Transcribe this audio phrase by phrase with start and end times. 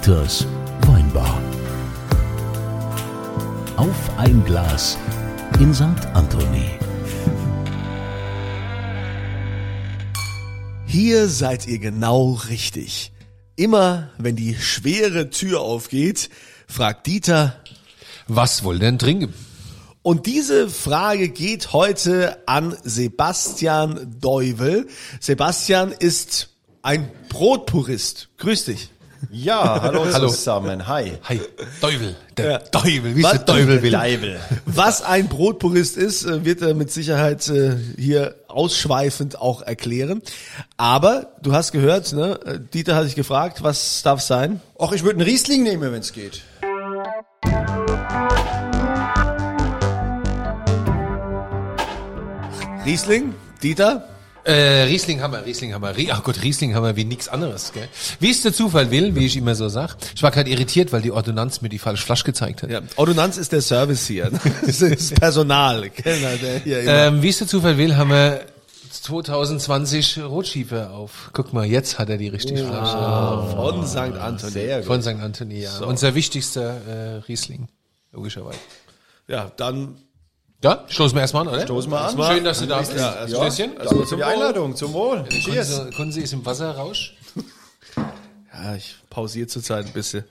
[0.00, 0.46] Dieters
[0.86, 1.38] Weinbar.
[3.76, 4.96] Auf ein Glas
[5.58, 5.84] in St.
[6.14, 6.70] Anthony.
[10.86, 13.12] Hier seid ihr genau richtig.
[13.56, 16.30] Immer wenn die schwere Tür aufgeht,
[16.66, 17.56] fragt Dieter,
[18.26, 19.34] Was wohl denn trinken?
[20.02, 24.88] und diese Frage geht heute an Sebastian Deuvel.
[25.20, 26.48] Sebastian ist
[26.80, 28.30] ein Brotpurist.
[28.38, 28.88] Grüß dich.
[29.30, 30.28] Ja, hallo, Hallo.
[30.28, 30.86] zusammen.
[30.88, 31.12] Hi.
[31.28, 31.40] Hi,
[31.80, 32.58] Teufel, der Ja.
[32.58, 33.32] Teufel, wie Was?
[33.32, 33.90] der Teufel will.
[33.90, 34.40] Deibel.
[34.64, 40.22] Was ein Brotpurist ist, äh, wird er mit Sicherheit äh, hier ausschweifend auch erklären.
[40.78, 42.38] Aber du hast gehört, ne?
[42.46, 44.60] äh, Dieter hat dich gefragt, was darf sein?
[44.78, 46.42] Och, ich würde einen Riesling nehmen, wenn es geht.
[52.84, 53.34] Riesling?
[53.62, 54.08] Dieter?
[54.44, 55.94] Äh, Riesling haben wir, Riesling haben wir.
[56.12, 57.88] Ach Gott, Riesling haben wir wie nix anderes, gell?
[58.18, 59.96] Wie es der Zufall will, wie ich immer so sag.
[60.14, 62.70] Ich war gerade irritiert, weil die Ordonnanz mir die falsche Flasche gezeigt hat.
[62.70, 64.30] Ja, Ordonnanz ist der Service hier.
[64.66, 65.90] Das ist Personal.
[66.64, 66.80] Hier.
[66.86, 68.44] Ähm, wie es der Zufall will, haben wir
[68.90, 71.30] 2020 Rotschiefer auf.
[71.32, 73.56] Guck mal, jetzt hat er die richtige Flasche.
[73.56, 73.96] von St.
[73.96, 74.82] Anthony.
[74.82, 75.08] Von St.
[75.08, 75.78] Anthony, ja.
[75.80, 77.68] Unser wichtigster äh, Riesling,
[78.12, 78.58] logischerweise.
[79.28, 79.96] Ja, dann
[80.62, 81.62] Ja, stoßen wir erstmal an, oder?
[81.62, 82.34] Stoßen wir an.
[82.34, 82.92] Schön, dass du da bist.
[82.94, 83.76] Ja, Ja, Stößchen.
[83.76, 84.76] Danke für die Einladung.
[84.76, 85.24] Zum Wohl.
[85.28, 85.76] Cheers.
[85.78, 87.16] Kunze, Kunze ist im Wasserrausch.
[88.52, 90.24] Ja, ich pausiere zurzeit ein bisschen.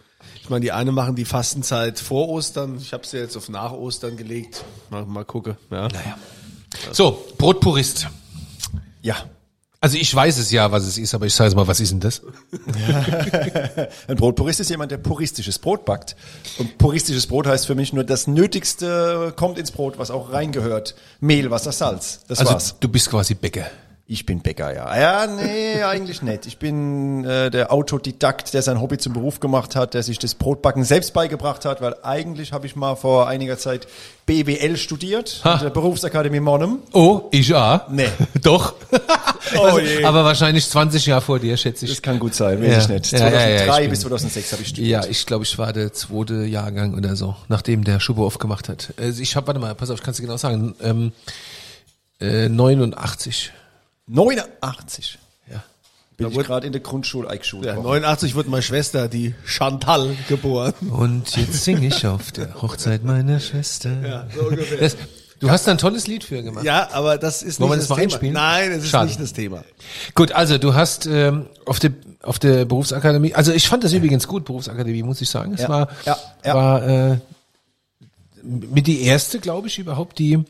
[0.44, 2.78] Ich meine, die eine machen die Fastenzeit vor Ostern.
[2.78, 4.64] Ich habe sie jetzt auf nach Ostern gelegt.
[4.92, 5.58] Mal, mal gucke.
[5.72, 5.88] Ja.
[5.88, 6.18] Naja.
[6.92, 8.08] So, Brotpurist.
[9.02, 9.16] Ja.
[9.82, 12.02] Also ich weiß es ja, was es ist, aber ich sage mal, was ist denn
[12.02, 12.22] das?
[14.10, 16.18] Ein Brotpurist ist jemand, der puristisches Brot backt.
[16.58, 20.96] Und puristisches Brot heißt für mich nur, das Nötigste kommt ins Brot, was auch reingehört.
[21.22, 22.20] Mehl, Wasser, Salz.
[22.28, 22.76] Das Also war's.
[22.78, 23.68] du bist quasi Bäcker.
[24.12, 25.00] Ich bin Bäcker, ja.
[25.00, 26.48] Ja, nee, eigentlich nicht.
[26.48, 30.34] Ich bin äh, der Autodidakt, der sein Hobby zum Beruf gemacht hat, der sich das
[30.34, 33.88] Brotbacken selbst beigebracht hat, weil eigentlich habe ich mal vor einiger Zeit
[34.26, 35.54] BWL studiert, Ha.
[35.54, 36.80] an der Berufsakademie Monnem.
[36.92, 37.88] Oh, ich auch.
[37.90, 38.10] Nee.
[38.42, 38.74] Doch.
[39.58, 40.04] Oh je.
[40.04, 41.92] aber wahrscheinlich 20 Jahre vor dir, schätze ich.
[41.92, 42.78] Das kann gut sein, weiß Ja.
[42.80, 43.12] ich nicht.
[43.14, 45.04] Ja, ja, 2003 ja, ich bis 2006 habe ich studiert.
[45.06, 48.94] Ja, ich glaube, ich war der zweite Jahrgang oder so, nachdem der Schubo aufgemacht hat.
[48.98, 51.14] Also ich habe, warte mal, pass auf, ich kann es dir genau sagen, ähm,
[52.22, 53.52] äh, 89.
[54.10, 55.18] 89
[55.52, 55.64] Ja.
[56.18, 57.86] bin ich gerade in der Grundschule eingeschult Ja, worden.
[57.86, 60.74] 89 wurde meine Schwester, die Chantal, geboren.
[60.90, 63.92] Und jetzt singe ich auf der Hochzeit meiner Schwester.
[64.06, 64.80] Ja, so ungefähr.
[64.80, 64.98] Das,
[65.40, 66.66] du hast da ein tolles Lied für gemacht.
[66.66, 68.14] Ja, aber das ist Wollen nicht das das, mal Thema.
[68.14, 68.34] einspielen?
[68.34, 69.08] Nein, es ist Schade.
[69.08, 69.64] nicht das Thema.
[70.16, 71.92] Gut, also du hast ähm, auf der
[72.24, 75.54] auf der Berufsakademie, also ich fand das übrigens gut, Berufsakademie, muss ich sagen.
[75.54, 76.54] Es Ja, war ja, ja.
[76.54, 77.18] war äh,
[78.44, 80.44] mit die erste, glaube ich, überhaupt, die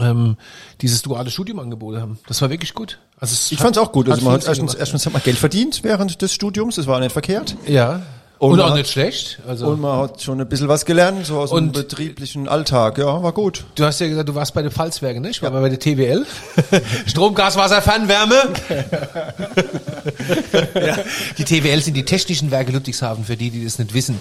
[0.00, 0.36] ähm,
[0.80, 2.18] dieses duale Studium angeboten haben.
[2.28, 2.98] Das war wirklich gut.
[3.20, 4.08] Also es Ich fand's auch gut.
[4.08, 4.76] Also man hat erstens, gemacht.
[4.80, 7.56] erstens hat man Geld verdient während des Studiums, das war nicht verkehrt.
[7.66, 8.02] ja.
[8.40, 9.40] Und Und, auch hat- nicht schlecht.
[9.48, 12.96] Also Und man hat schon ein bisschen was gelernt, so aus dem betrieblichen Alltag.
[12.98, 13.64] Ja, war gut.
[13.74, 15.30] Du hast ja gesagt, du warst bei den Pfalzwerken, ne?
[15.30, 16.24] Ich war bei der TWL.
[17.08, 18.36] Strom, Gas, Wasser, Fernwärme.
[21.38, 24.20] Die TWL sind die Technischen Werke Ludwigshafen, für die, die das nicht wissen.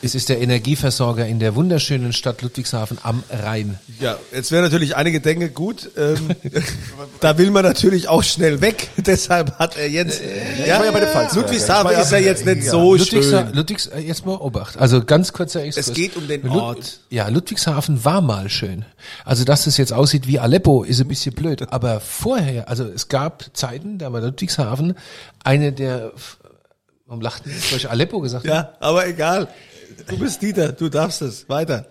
[0.00, 3.78] Es ist der Energieversorger in der wunderschönen Stadt Ludwigshafen am Rhein.
[3.98, 6.30] Ja, jetzt wäre natürlich einige denken, gut, ähm,
[7.20, 8.90] da will man natürlich auch schnell weg.
[8.96, 11.42] Deshalb hat er jetzt, ich war ja bei den Pfalzwerken.
[11.42, 12.70] Ludwigshafen ja- ist ja jetzt nicht ja.
[12.70, 13.56] so Ludwigshafen, schön.
[13.56, 14.76] Ludwigs, äh, jetzt mal Obacht.
[14.78, 15.88] Also ganz kurzer Exkurs.
[15.88, 17.00] Es geht um den Lud- Ort.
[17.10, 18.84] Ja, Ludwigshafen war mal schön.
[19.24, 21.66] Also, dass es jetzt aussieht wie Aleppo, ist ein bisschen blöd.
[21.72, 24.94] Aber vorher, also es gab Zeiten, da war Ludwigshafen
[25.42, 26.12] eine der,
[27.06, 28.44] warum lachten weil ich Aleppo gesagt?
[28.44, 29.48] Ja, aber egal.
[30.06, 31.48] Du bist Dieter, du darfst es.
[31.48, 31.86] Weiter.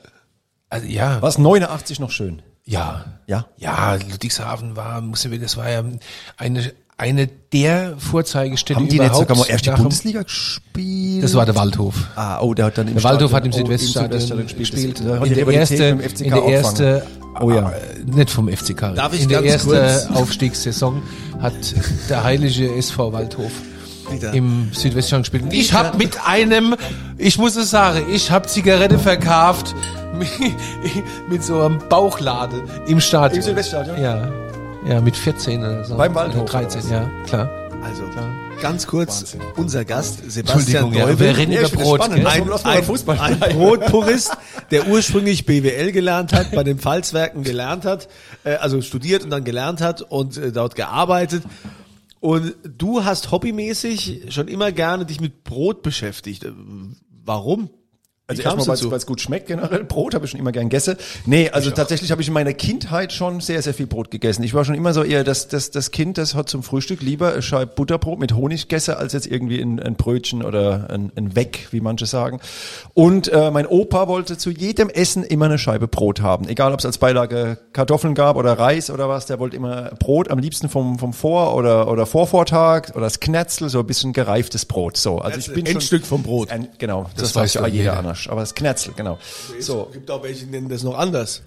[0.69, 1.21] Also, ja.
[1.21, 2.41] War 89 noch schön?
[2.65, 3.05] Ja.
[3.27, 3.45] Ja.
[3.57, 5.83] Ja, Ludwigshafen war, muss ich, das war ja
[6.37, 9.15] eine, eine der Vorzeigestädte Haben die überhaupt.
[9.29, 11.23] sogar mal erst die nach dem- Bundesliga gespielt?
[11.23, 11.95] Das war der Waldhof.
[12.15, 14.57] Ah, oh, der hat dann im Der Waldhof Stadion- hat im oh, Südweststadion gespielt.
[14.71, 15.01] gespielt.
[15.05, 17.07] Da hat In die der erste, in der erste,
[17.39, 17.69] Oh ja.
[17.69, 18.95] äh, nicht vom FCK.
[18.95, 20.13] Darf ich in der ersten?
[20.15, 21.03] Aufstiegssaison
[21.39, 21.53] hat
[22.09, 23.51] der heilige SV Waldhof
[24.11, 24.33] Dieter.
[24.33, 25.45] im Südweststadion gespielt.
[25.51, 26.75] Ich habe mit einem,
[27.17, 29.75] ich muss es sagen, ich habe Zigarette verkauft
[30.17, 30.29] mit,
[31.29, 33.37] mit so einem Bauchlade im Stadion.
[33.37, 34.01] Im Südweststadion?
[34.01, 34.29] Ja.
[34.87, 35.97] Ja, mit 14 oder so.
[35.97, 37.49] Beim Waldhof, Oder 13, oder ja, klar.
[37.83, 38.03] Also,
[38.61, 41.19] ganz kurz, unser Gast, Sebastian Entschuldigung, ja, Deuvel.
[41.19, 42.03] wir reden Ja, Brot.
[42.03, 42.25] spannend.
[42.25, 43.55] ein, ein, ein.
[43.57, 44.35] Brotpurist,
[44.71, 48.07] der ursprünglich BWL gelernt hat, bei den Pfalzwerken gelernt hat,
[48.43, 51.43] äh, also studiert und dann gelernt hat und äh, dort gearbeitet.
[52.19, 56.45] Und du hast hobbymäßig schon immer gerne dich mit Brot beschäftigt.
[57.23, 57.69] Warum?
[58.29, 59.83] Also erstmal, weil es gut schmeckt generell.
[59.87, 60.97] Brot habe ich schon immer gern gegessen.
[61.25, 64.43] Nee, also tatsächlich habe ich in meiner Kindheit schon sehr, sehr viel Brot gegessen.
[64.43, 67.31] Ich war schon immer so eher das, das, das Kind, das hat zum Frühstück lieber
[67.31, 71.37] eine Scheibe Butterbrot mit Honig gegessen, als jetzt irgendwie ein, ein Brötchen oder ein, ein
[71.37, 72.41] Weck, wie manche sagen.
[72.93, 76.49] Und äh, mein Opa wollte zu jedem Essen immer eine Scheibe Brot haben.
[76.49, 80.29] Egal, ob es als Beilage Kartoffeln gab oder Reis oder was, der wollte immer Brot,
[80.29, 84.65] am liebsten vom, vom Vor- oder, oder Vorvortag oder das Knätzel, so ein bisschen gereiftes
[84.65, 84.97] Brot.
[84.97, 86.51] So, also ich bin schon, Endstück vom Brot.
[86.51, 88.16] ein, genau, das, Das weiß ja jeder jeder.
[88.17, 88.31] Anders.
[88.31, 89.17] Aber das Knätzel, genau.
[89.59, 91.41] So, Es gibt auch welche, die nennen das noch anders.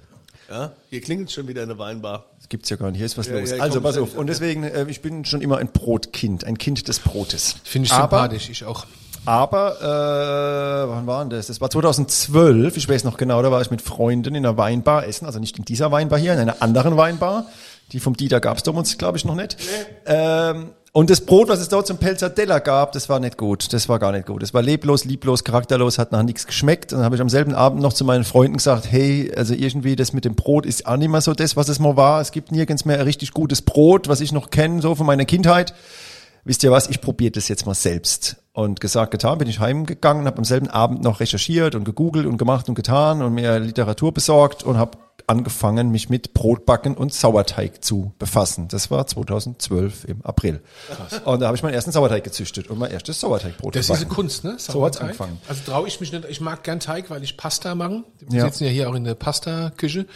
[0.49, 0.73] Ja?
[0.91, 2.25] Hier klingelt schon wieder eine Weinbar.
[2.39, 2.99] das gibt's ja gar nicht.
[2.99, 3.51] Hier ist was Ja, los.
[3.51, 4.17] ja, also pass auf.
[4.17, 7.57] Und deswegen, äh, ich bin schon immer ein Brotkind, ein Kind des Brotes.
[7.65, 8.85] Finde ich aber, sympathisch, ich auch.
[9.27, 11.49] Aber, äh, wann war denn das?
[11.49, 15.07] Das war 2012, ich weiß noch genau, da war ich mit Freunden in einer Weinbar
[15.07, 17.47] essen, also nicht in dieser Weinbar hier, in einer anderen Weinbar.
[17.93, 19.57] Die vom Dieter gab's damals, glaube ich, noch nicht.
[20.07, 23.73] Ähm, und das Brot, was es dort zum Pelzadella gab, das war nicht gut.
[23.73, 24.43] Das war gar nicht gut.
[24.43, 26.93] Das war leblos, lieblos, charakterlos, hat nach nichts geschmeckt.
[26.93, 29.95] Und dann habe ich am selben Abend noch zu meinen Freunden gesagt, hey, also irgendwie
[29.95, 32.21] das mit dem Brot ist auch nicht mehr so das, was es mal war.
[32.21, 35.25] Es gibt nirgends mehr ein richtig gutes Brot, was ich noch kenne, so von meiner
[35.25, 35.75] Kindheit
[36.45, 38.37] wisst ihr was, ich probiere das jetzt mal selbst.
[38.53, 42.37] Und gesagt, getan, bin ich heimgegangen, habe am selben Abend noch recherchiert und gegoogelt und
[42.37, 44.99] gemacht und getan und mir Literatur besorgt und habe
[45.31, 48.69] angefangen, mich mit Brotbacken und Sauerteig zu befassen.
[48.69, 50.61] Das war 2012 im April.
[51.25, 54.01] Und da habe ich meinen ersten Sauerteig gezüchtet und mein erstes Sauerteigbrot Das ist eine
[54.01, 54.15] gebacken.
[54.17, 54.51] Kunst, ne?
[54.51, 55.03] So hat's Sauerteig.
[55.03, 55.39] angefangen.
[55.49, 56.25] Also traue ich mich nicht.
[56.29, 58.03] Ich mag gern Teig, weil ich Pasta mache.
[58.29, 58.45] Wir Ja.
[58.47, 60.07] sitzen ja hier auch in der Pasta-Küche.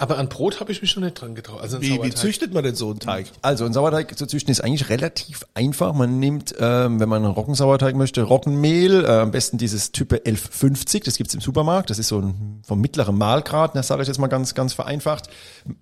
[0.00, 1.60] Aber an Brot habe ich mich noch nicht dran getraut.
[1.60, 3.26] Also Wie, wie züchtet man denn so einen Teig?
[3.42, 5.92] Also ein Sauerteig zu züchten ist eigentlich relativ einfach.
[5.92, 11.04] Man nimmt, ähm, wenn man einen Roggensauerteig möchte, Roggenmehl, äh, am besten dieses Type 1150,
[11.04, 11.90] das gibt's im Supermarkt.
[11.90, 15.28] Das ist so ein vom mittleren Mahlgrad, das sage ich jetzt mal ganz, ganz vereinfacht.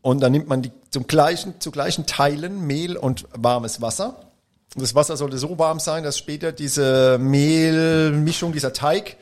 [0.02, 4.32] Und dann nimmt man die zum gleichen, zu gleichen Teilen Mehl und warmes Wasser.
[4.74, 9.16] Und das Wasser sollte so warm sein, dass später diese Mehlmischung, dieser Teig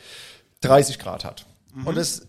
[0.62, 1.44] 30 Grad hat.
[1.84, 2.22] Und das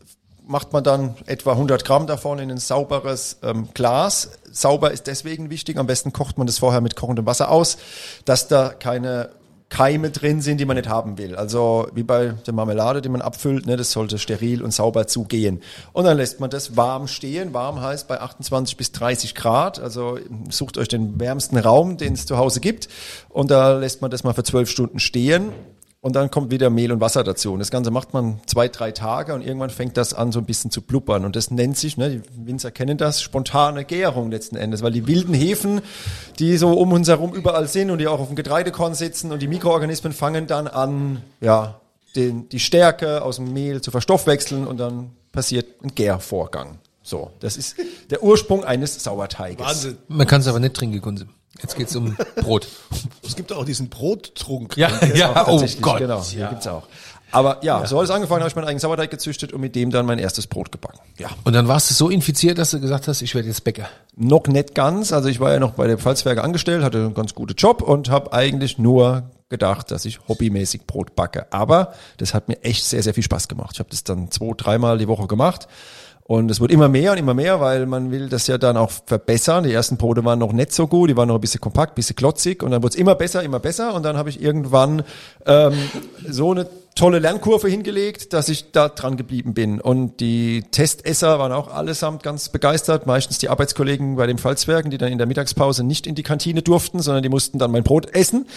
[0.48, 4.32] macht man dann etwa 100 Gramm davon in ein sauberes ähm, Glas.
[4.52, 5.78] Sauber ist deswegen wichtig.
[5.78, 7.78] Am besten kocht man das vorher mit kochendem Wasser aus,
[8.26, 9.30] dass da keine
[9.70, 11.36] Keime drin sind, die man nicht haben will.
[11.36, 15.62] Also wie bei der Marmelade, die man abfüllt, ne, das sollte steril und sauber zugehen.
[15.92, 17.54] Und dann lässt man das warm stehen.
[17.54, 19.80] Warm heißt bei 28 bis 30 Grad.
[19.80, 20.20] Also
[20.50, 22.88] sucht euch den wärmsten Raum, den es zu Hause gibt.
[23.28, 25.52] Und da lässt man das mal für 12 Stunden stehen.
[26.00, 27.54] Und dann kommt wieder Mehl und Wasser dazu.
[27.54, 30.46] Und das Ganze macht man zwei, drei Tage und irgendwann fängt das an, so ein
[30.46, 31.26] bisschen zu blubbern.
[31.26, 35.08] Und das nennt sich, ne, die Winzer kennen das, spontane Gärung letzten Endes, weil die
[35.08, 35.82] wilden Hefen,
[36.38, 39.42] die so um uns herum überall sind und die auch auf dem Getreidekorn sitzen und
[39.42, 41.82] die Mikroorganismen fangen dann an, ja,
[42.16, 46.80] den, die Stärke aus dem Mehl zu verstoffwechseln und dann passiert ein Gärvorgang.
[47.02, 47.76] So, das ist
[48.10, 49.66] der Ursprung eines Sauerteiges.
[49.66, 49.98] Wahnsinn.
[50.08, 51.28] Man kann es aber nicht trinken, Gunse.
[51.62, 52.68] Jetzt geht's um Brot.
[53.26, 54.78] Es gibt auch diesen Brottrunk.
[54.78, 56.00] ja, ja, oh Tatsächlich, Gott.
[56.00, 56.50] Genau, ja.
[56.50, 56.84] gibt's auch.
[57.32, 59.92] Aber ja, so hat es angefangen, habe ich meinen eigenen Sauerteig gezüchtet und mit dem
[59.92, 61.00] dann mein erstes Brot gebacken.
[61.18, 61.30] Ja.
[61.44, 63.90] Und dann warst du so infiziert, dass du gesagt hast, ich werde jetzt Bäcker.
[64.16, 67.36] Noch nicht ganz, also ich war ja noch bei der Pfalzwerke angestellt, hatte einen ganz
[67.36, 71.48] guten Job und habe eigentlich nur gedacht, dass ich hobbymäßig Brot backe.
[71.52, 73.72] Aber das hat mir echt sehr, sehr viel Spaß gemacht.
[73.74, 75.68] Ich habe das dann zwei, dreimal die Woche gemacht.
[76.28, 78.92] Und es wird immer mehr und immer mehr, weil man will das ja dann auch
[79.06, 79.64] verbessern.
[79.64, 81.96] Die ersten Brote waren noch nicht so gut, die waren noch ein bisschen kompakt, ein
[81.96, 85.04] bisschen klotzig und dann wurde es immer besser, immer besser und dann habe ich irgendwann
[85.46, 85.74] ähm,
[86.28, 89.80] so eine tolle Lernkurve hingelegt, dass ich da dran geblieben bin.
[89.80, 94.98] Und die Testesser waren auch allesamt ganz begeistert, meistens die Arbeitskollegen bei den Pfalzwerken, die
[94.98, 98.14] dann in der Mittagspause nicht in die Kantine durften, sondern die mussten dann mein Brot
[98.14, 98.48] essen.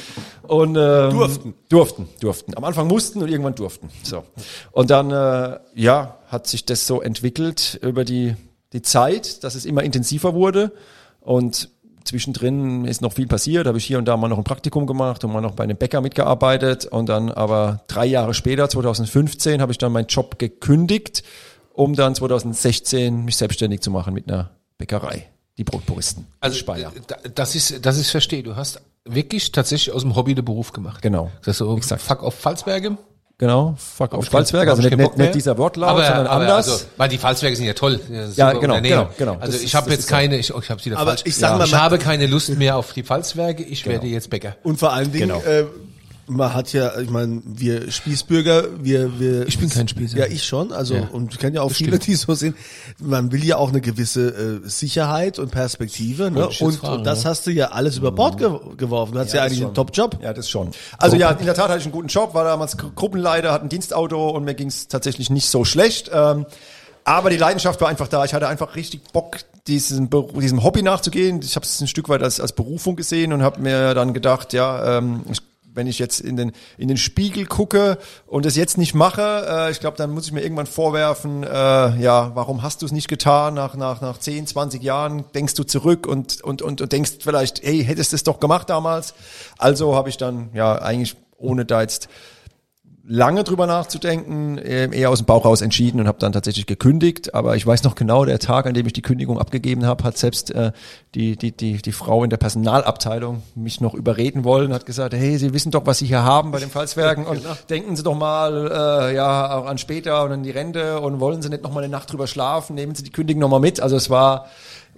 [0.43, 1.55] Und, ähm, Durften.
[1.69, 2.57] Durften, durften.
[2.57, 3.91] Am Anfang mussten und irgendwann durften.
[4.03, 4.25] So.
[4.73, 8.35] Und dann, äh, ja, hat sich das so entwickelt über die,
[8.73, 10.73] die Zeit, dass es immer intensiver wurde.
[11.21, 11.69] Und
[12.11, 15.25] zwischendrin ist noch viel passiert, habe ich hier und da mal noch ein Praktikum gemacht
[15.25, 16.85] und mal noch bei einem Bäcker mitgearbeitet.
[16.87, 21.23] Und dann aber drei Jahre später, 2015, habe ich dann meinen Job gekündigt,
[21.73, 25.29] um dann 2016 mich selbstständig zu machen mit einer Bäckerei.
[25.59, 26.27] Die Brotpuristen.
[26.41, 26.93] Also Speyer.
[27.07, 28.43] da- das ist, das ist verstehe.
[28.43, 31.03] Du hast wirklich tatsächlich aus dem Hobby den Beruf gemacht.
[31.03, 31.31] Genau.
[31.45, 32.01] Das ist so, Exakt.
[32.03, 32.97] fuck auf Pfalzberge.
[33.41, 36.71] Genau, fuck auf Spalzwerk, also ich nicht, nicht, nicht dieser Wortlaut, aber, sondern aber anders.
[36.71, 37.99] Also, weil die Pfalzwerke sind ja toll.
[38.11, 39.37] Ja, Ja, genau, genau, genau.
[39.41, 41.23] Also Das ich habe jetzt keine, ich, oh, ich habe wieder Aber falsch.
[41.25, 43.63] ich sag mal, ich habe keine Lust mehr auf die Pfalzwerke.
[43.63, 43.95] Ich Genau.
[43.95, 44.57] werde jetzt Bäcker.
[44.63, 45.41] Und vor allen Dingen, Genau.
[45.41, 45.65] äh,
[46.31, 49.47] man hat ja, ich meine, wir Spießbürger, wir, wir.
[49.47, 50.17] Ich bin kein Spießer.
[50.17, 50.73] Ja, ich schon.
[50.73, 51.09] Also Ja.
[51.13, 52.57] und ich kenne ja auch viele, die so sind.
[52.99, 56.31] Man will ja auch eine gewisse äh, Sicherheit und Perspektive.
[56.31, 56.49] Ne?
[56.61, 57.31] Und, fragen, und das ja.
[57.31, 59.13] hast du ja alles über Bord ge geworfen.
[59.13, 60.19] Du hast ja, das eigentlich einen Top-Job.
[60.23, 60.71] Ja, das schon.
[60.99, 63.67] Also ja, in der Tat hatte ich einen guten Job, war damals Gru- Gruppenleiter, hatte
[63.67, 66.11] ein Dienstauto und mir ging es tatsächlich nicht so schlecht.
[66.15, 66.47] Ähm,
[67.05, 68.25] aber die Leidenschaft war einfach da.
[68.25, 70.09] Ich hatte einfach richtig Bock, diesem,
[70.39, 71.41] diesem Hobby nachzugehen.
[71.43, 74.53] Ich habe es ein Stück weit als, als Berufung gesehen und habe mir dann gedacht,
[74.53, 75.41] ja, ähm, ich
[75.75, 79.71] wenn ich jetzt in den, in den Spiegel gucke und es jetzt nicht mache, äh,
[79.71, 83.09] ich glaube, dann muss ich mir irgendwann vorwerfen, äh, ja, warum hast du es nicht
[83.09, 83.55] getan?
[83.55, 87.63] Nach, nach, nach 10, 20 Jahren denkst du zurück und, und, und, und denkst vielleicht,
[87.63, 89.15] hey, hättest du es doch gemacht damals.
[89.59, 92.09] Also habe ich dann, ja, eigentlich ohne da jetzt
[93.07, 97.35] lange drüber nachzudenken, äh, eher aus dem Bauch raus entschieden und habe dann tatsächlich gekündigt.
[97.35, 100.19] Aber ich weiß noch genau, der Tag, an dem ich die Kündigung abgegeben habe, hat
[100.19, 100.73] selbst äh,
[101.15, 105.39] die, die, die, die Frau in der Personalabteilung mich noch überreden wollen, hat gesagt, hey,
[105.39, 107.57] Sie wissen doch, was Sie hier haben bei den Pfalzwerken und genau.
[107.69, 111.43] denken Sie doch mal äh, ja auch an später und an die Rente und wollen
[111.43, 113.81] Sie nicht noch mal eine Nacht drüber schlafen, nehmen Sie die Kündigung noch mal mit.
[113.81, 114.47] Also es war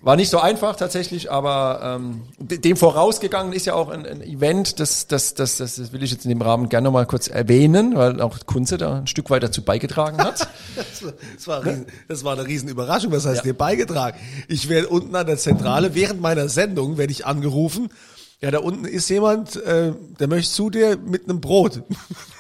[0.03, 4.81] war nicht so einfach tatsächlich, aber ähm, dem vorausgegangen ist ja auch ein, ein Event,
[4.81, 7.97] das, das, das, das, das will ich jetzt in dem Rahmen gerne mal kurz erwähnen,
[7.97, 10.49] weil auch Kunze da ein Stück weit dazu beigetragen hat.
[10.77, 13.13] das, war, das, war riesen, das war eine Riesenüberraschung.
[13.13, 13.53] Was heißt ja.
[13.53, 14.19] dir beigetragen?
[14.49, 17.89] Ich werde unten an der Zentrale, während meiner Sendung werde ich angerufen
[18.43, 21.83] ja, da unten ist jemand, äh, der möchte zu dir mit einem Brot.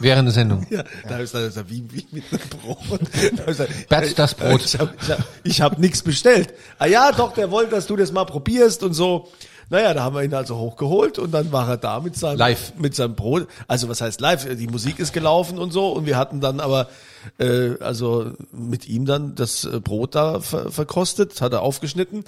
[0.00, 0.66] Während der Sendung.
[0.68, 3.00] Ja, da habe ich gesagt, wie, wie mit einem Brot?
[3.36, 4.64] Da gesagt, Bert, das Brot.
[4.64, 6.54] Ich habe ich hab, ich hab nichts bestellt.
[6.78, 9.28] Ah ja, doch, der wollte, dass du das mal probierst und so.
[9.70, 12.72] Naja, da haben wir ihn also hochgeholt und dann war er da mit seinem, live.
[12.76, 13.46] mit seinem Brot.
[13.68, 14.56] Also was heißt live?
[14.56, 16.88] Die Musik ist gelaufen und so und wir hatten dann aber
[17.38, 22.24] äh, also mit ihm dann das äh, Brot da ver verkostet, hat er aufgeschnitten.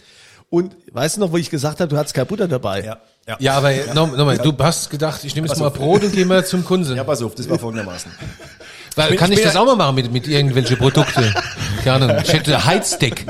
[0.48, 2.84] Und weißt du noch, wo ich gesagt habe, du hattest keine Butter dabei?
[2.84, 3.00] Ja.
[3.26, 3.94] Ja, ja aber ja.
[3.94, 6.64] nochmal, noch mal, du hast gedacht, ich nehme jetzt mal Brot und gehe mal zum
[6.64, 6.94] Kunse.
[6.94, 8.10] Ja, pass auf, das war folgendermaßen.
[8.96, 11.34] Weil, ich kann ich, das auch mal machen mit, mit irgendwelche Produkte?
[11.82, 12.22] Gerne.
[12.24, 13.26] Ich hätte Heizdeck.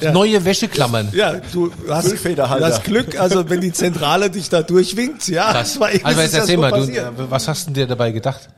[0.00, 0.10] Ja.
[0.10, 1.10] Neue Wäscheklammern.
[1.12, 5.52] Ja, du hast, du hast Glück, also wenn die Zentrale dich da durchwinkt, ja.
[5.52, 6.88] Das war also jetzt erzähl mal, du,
[7.28, 8.48] was hast denn dir dabei gedacht?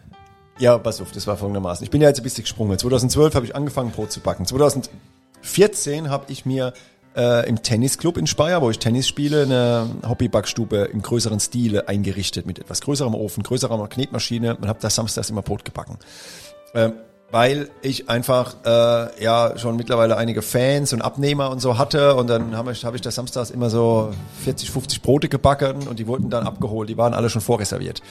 [0.58, 1.82] Ja, pass auf, das war folgendermaßen.
[1.82, 2.78] Ich bin ja jetzt ein bisschen gesprungen.
[2.78, 4.46] 2012 habe ich angefangen, Brot zu backen.
[4.46, 6.72] 2014 habe ich mir
[7.16, 12.46] äh, im Tennisclub in Speyer, wo ich Tennis spiele, eine Hobbybackstube im größeren Stile eingerichtet
[12.46, 15.98] mit etwas größerem Ofen, größerer Knetmaschine und habe da samstags immer Brot gebacken.
[16.74, 16.94] Ähm,
[17.30, 22.28] weil ich einfach äh, ja schon mittlerweile einige Fans und Abnehmer und so hatte und
[22.28, 24.12] dann habe ich, hab ich da samstags immer so
[24.44, 28.02] 40, 50 Brote gebacken und die wurden dann abgeholt, die waren alle schon vorreserviert.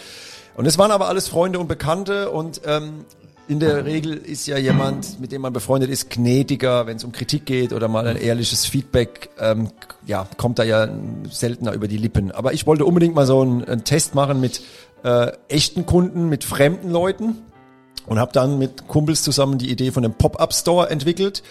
[0.56, 3.06] Und es waren aber alles Freunde und Bekannte und ähm,
[3.54, 7.12] in der Regel ist ja jemand, mit dem man befreundet ist, gnädiger, wenn es um
[7.12, 9.70] Kritik geht oder mal ein ehrliches Feedback, ähm,
[10.08, 10.90] ja, kommt da ja
[11.30, 12.32] seltener über die Lippen.
[12.32, 14.64] Aber ich wollte unbedingt mal so einen, einen Test machen mit
[15.04, 17.44] äh, echten Kunden, mit fremden Leuten
[18.08, 21.44] und habe dann mit Kumpels zusammen die Idee von einem Pop-up-Store entwickelt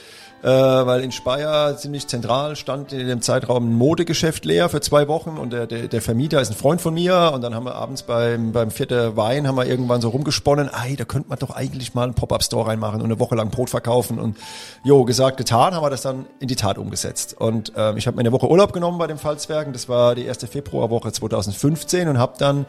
[0.42, 5.06] äh, weil in Speyer ziemlich zentral stand in dem Zeitraum ein Modegeschäft leer für zwei
[5.06, 7.76] Wochen und der, der, der Vermieter ist ein Freund von mir und dann haben wir
[7.76, 11.50] abends beim, beim vierten Wein haben wir irgendwann so rumgesponnen, ey, da könnte man doch
[11.50, 14.18] eigentlich mal einen Pop-Up-Store reinmachen und eine Woche lang Brot verkaufen.
[14.18, 14.36] Und
[14.82, 17.36] jo, gesagt, getan, haben wir das dann in die Tat umgesetzt.
[17.38, 20.24] Und äh, ich habe mir eine Woche Urlaub genommen bei den Pfalzwerken, das war die
[20.24, 22.66] erste Februarwoche 2015 und habe dann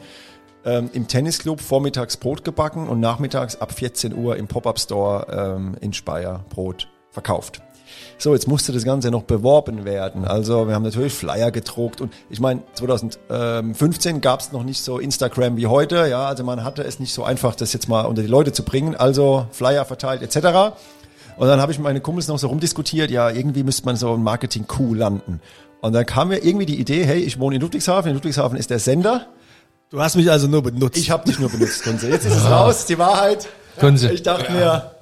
[0.63, 5.91] ähm, im Tennisclub vormittags Brot gebacken und nachmittags ab 14 Uhr im Pop-Up-Store ähm, in
[5.91, 7.61] Speyer Brot verkauft.
[8.17, 10.25] So, jetzt musste das Ganze noch beworben werden.
[10.25, 14.99] Also wir haben natürlich Flyer gedruckt und ich meine, 2015 gab es noch nicht so
[14.99, 16.07] Instagram wie heute.
[16.07, 18.63] Ja, also man hatte es nicht so einfach, das jetzt mal unter die Leute zu
[18.63, 18.95] bringen.
[18.95, 20.75] Also Flyer verteilt etc.
[21.37, 24.13] Und dann habe ich mit meinen Kumpels noch so rumdiskutiert, ja, irgendwie müsste man so
[24.13, 25.41] ein Marketing-Coup landen.
[25.81, 28.69] Und dann kam mir irgendwie die Idee, hey, ich wohne in Ludwigshafen, in Ludwigshafen ist
[28.69, 29.27] der Sender.
[29.89, 30.97] Du hast mich also nur benutzt.
[30.97, 32.09] Ich habe dich nur benutzt, Kunze.
[32.09, 33.47] Jetzt ist es raus, die Wahrheit.
[33.79, 34.11] Kunze.
[34.11, 34.92] Ich dachte mir,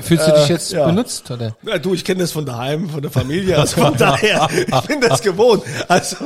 [0.00, 0.86] Fühlst du dich jetzt äh, ja.
[0.86, 1.56] benutzt, oder?
[1.62, 5.00] Ja, du, ich kenne das von daheim, von der Familie, also von daher, ich bin
[5.00, 5.62] das gewohnt.
[5.88, 6.16] Also,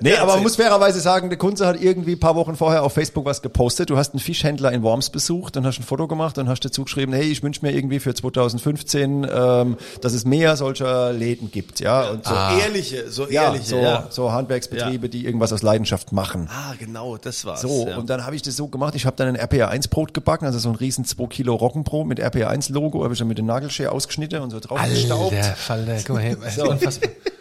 [0.00, 3.24] nee, aber man muss fairerweise sagen, der Kunze hat irgendwie paar Wochen vorher auf Facebook
[3.24, 3.90] was gepostet.
[3.90, 6.84] Du hast einen Fischhändler in Worms besucht und hast ein Foto gemacht und hast dazu
[6.84, 11.80] geschrieben, hey, ich wünsche mir irgendwie für 2015, ähm, dass es mehr solcher Läden gibt,
[11.80, 12.10] ja.
[12.10, 12.58] Und so ah.
[12.58, 14.06] ehrliche, so ehrliche, so, ja.
[14.10, 16.48] so Handwerksbetriebe, die irgendwas aus Leidenschaft machen.
[16.50, 17.62] Ah, genau, das war's.
[17.62, 20.14] So, und dann habe ich das so gemacht, ich habe dann ein RPA 1 Brot
[20.14, 23.28] gebacken, also so ein riesen 2 Kilo Roggenbrot mit RPA 1 Logo, habe ich dann
[23.28, 25.34] mit dem Nagelschere ausgeschnitten und so drauf gestaubt.
[25.34, 26.36] Alter Falter, guck mal her.
[26.54, 26.68] So.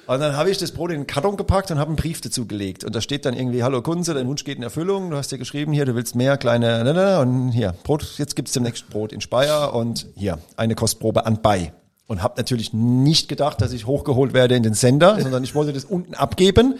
[0.07, 2.45] Und dann habe ich das Brot in den Karton gepackt und habe einen Brief dazu
[2.45, 2.83] gelegt.
[2.83, 5.09] Und da steht dann irgendwie, hallo Kunze, dein Wunsch geht in Erfüllung.
[5.09, 8.17] Du hast dir geschrieben, hier, du willst mehr kleine, ne, ne, ne, und hier, Brot,
[8.17, 11.71] jetzt gibt's demnächst Brot in Speyer und hier, eine Kostprobe anbei
[12.07, 15.73] und habe natürlich nicht gedacht, dass ich hochgeholt werde in den Sender, sondern ich wollte
[15.73, 16.75] das unten abgeben.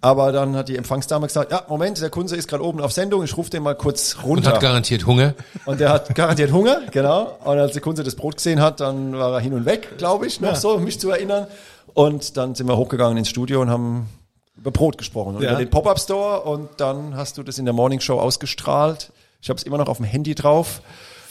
[0.00, 3.24] Aber dann hat die Empfangsdame gesagt, ja, Moment, der Kunze ist gerade oben auf Sendung,
[3.24, 4.48] ich rufe den mal kurz runter.
[4.48, 5.34] Und hat garantiert Hunger.
[5.64, 7.38] Und der hat garantiert Hunger, genau.
[7.44, 10.26] Und als der Kunze das Brot gesehen hat, dann war er hin und weg, glaube
[10.26, 10.56] ich, noch ja.
[10.56, 11.46] so, mich zu erinnern.
[11.94, 14.08] Und dann sind wir hochgegangen ins Studio und haben
[14.56, 15.50] über Brot gesprochen und ja.
[15.50, 16.42] über den Pop-Up-Store.
[16.42, 19.12] Und dann hast du das in der Morning Show ausgestrahlt.
[19.40, 20.80] Ich habe es immer noch auf dem Handy drauf.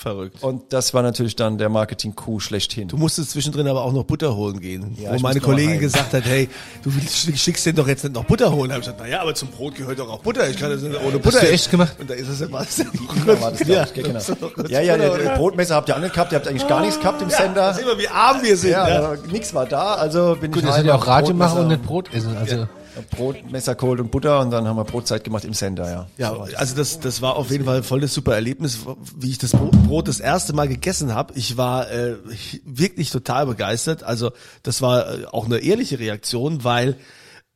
[0.04, 0.44] Verrückt.
[0.44, 2.90] Und das war natürlich dann der Marketing-Coup schlechthin.
[2.90, 4.98] Du musstest zwischendrin aber auch noch Butter holen gehen.
[5.00, 6.50] Ja, wo meine Kollegin gesagt hat, hey,
[6.84, 8.68] du schickst den doch jetzt nicht noch Butter holen.
[8.68, 10.50] Da habe ich gesagt, naja, aber zum Brot gehört doch auch Butter.
[10.50, 11.40] Ich kann das nicht ohne Butter.
[11.40, 11.54] du essen.
[11.54, 11.96] echt gemacht?
[11.98, 12.42] Und da ist es.
[12.42, 14.14] Ja, das, glaub ich, genau.
[14.14, 15.38] das ja, ja, oder?
[15.38, 17.74] Brotmesser habt ihr auch nicht gehabt, ihr habt eigentlich gar nichts gehabt im Ja, Sender.
[17.74, 18.72] sehen wir, wie arm wir sind.
[18.72, 21.08] Ja, Ja, aber nix war da, also bin Gut, ich das heim, sind ja auch
[21.08, 22.36] Radio machen und nicht Brot essen.
[22.36, 22.68] Also
[23.12, 26.08] Brotmesser, Kohl und Butter und dann haben wir Brotzeit gemacht im Sender, ja.
[26.18, 28.80] Ja, also das, das war auf jeden Fall ein volles super Erlebnis,
[29.18, 31.34] wie ich das Brot, Brot das erste Mal gegessen habe.
[31.36, 32.18] Ich war äh,
[32.66, 34.04] wirklich total begeistert.
[34.04, 34.32] Also
[34.64, 36.98] das war äh, auch eine ehrliche Reaktion, weil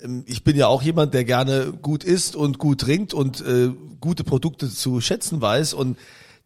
[0.01, 3.71] ähm, ich bin ja auch jemand, der gerne gut isst und gut trinkt und äh,
[3.99, 5.97] gute Produkte zu schätzen weiß und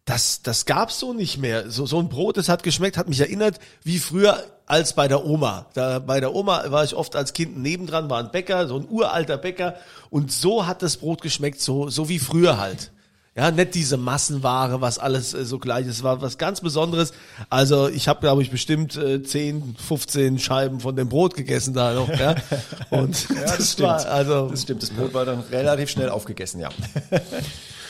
[0.04, 1.70] das, das gab's so nicht mehr.
[1.70, 5.24] So, so ein Brot, das hat geschmeckt, hat mich erinnert, wie früher als bei der
[5.24, 5.66] Oma.
[5.74, 8.86] Da, bei der Oma war ich oft als Kind nebendran, war ein Bäcker, so ein
[8.88, 9.74] uralter Bäcker.
[10.10, 12.90] Und so hat das Brot geschmeckt, so, so wie früher halt.
[13.34, 17.14] Ja, nicht diese Massenware, was alles äh, so gleich ist, war was ganz Besonderes.
[17.48, 21.94] Also ich habe, glaube ich, bestimmt äh, 10, 15 Scheiben von dem Brot gegessen da
[21.94, 22.10] noch.
[22.10, 22.34] Ja?
[22.90, 26.68] Und Ja, das, war also Das stimmt, das Brot war dann relativ schnell aufgegessen, ja.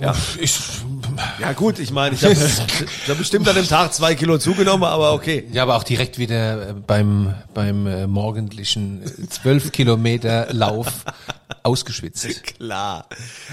[0.00, 0.58] ja, ich,
[1.40, 2.36] ja gut, ich meine, ich habe
[3.08, 5.44] hab bestimmt an dem Tag zwei Kilo zugenommen, aber okay.
[5.52, 11.04] ja, aber auch direkt wieder äh, beim beim äh, morgendlichen äh, 12 Kilometer Lauf
[11.66, 13.06] ausgeschwitzt, Klar.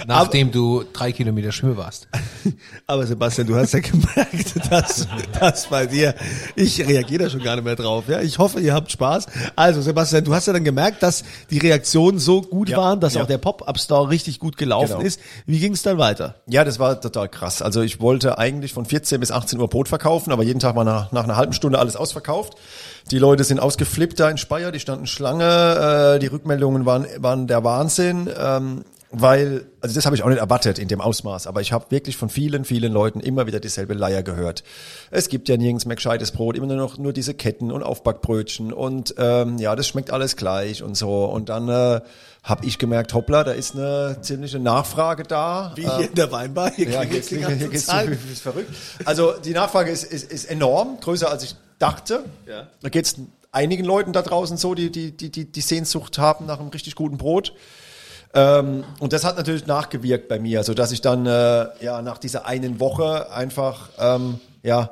[0.08, 2.08] nachdem du drei Kilometer schwimmen warst.
[2.88, 5.08] Aber Sebastian, du hast ja gemerkt, dass,
[5.40, 6.16] dass bei dir,
[6.56, 8.06] ich reagiere da schon gar nicht mehr drauf.
[8.08, 9.26] Ja, ich hoffe, ihr habt Spaß.
[9.56, 13.16] Also Sebastian, du hast ja dann gemerkt, dass die Reaktionen so gut Ja, waren, dass
[13.16, 13.24] ja.
[13.24, 15.02] auch der Pop-Up-Store richtig gut gelaufen Genau.
[15.02, 15.20] ist.
[15.46, 16.36] Wie ging es dann weiter?
[16.48, 17.62] Ja, das war total krass.
[17.62, 20.84] Also ich wollte eigentlich von 14 bis 18 Uhr Brot verkaufen, aber jeden Tag war
[20.84, 22.54] nach, nach einer halben Stunde alles ausverkauft.
[23.12, 27.48] Die Leute sind ausgeflippt da in Speyer, die standen Schlange, äh, die Rückmeldungen waren, waren
[27.48, 28.30] der Wahnsinn.
[28.38, 31.92] Ähm, weil, also das habe ich auch nicht erwartet in dem Ausmaß, aber ich habe
[31.92, 34.64] wirklich von vielen, vielen Leuten immer wieder dieselbe Leier gehört.
[35.12, 38.74] Es gibt ja nirgends mehr gescheites Brot, immer nur noch nur diese Ketten und Aufbackbrötchen
[38.74, 41.26] und ähm, ja, das schmeckt alles gleich und so.
[41.26, 42.02] Und dann äh,
[42.42, 45.74] habe ich gemerkt, hoppla, da ist eine ziemliche Nachfrage da.
[45.76, 46.72] Wie hier in der Weinbar?
[46.72, 47.94] Hier Ja, hier, hier, hier ganze geht's so,
[48.42, 48.74] verrückt.
[49.06, 52.26] Also die Nachfrage ist, ist, ist enorm, größer als ich dachte.
[52.48, 52.68] Ja.
[52.82, 53.16] Da geht's
[53.52, 56.96] einigen Leuten da draußen so, die die, die, die, die Sehnsucht haben nach einem richtig
[56.96, 57.54] guten Brot.
[58.34, 62.18] Ähm, und das hat natürlich nachgewirkt bei mir, so dass ich dann äh, ja nach
[62.18, 64.90] dieser einen Woche einfach ähm, ja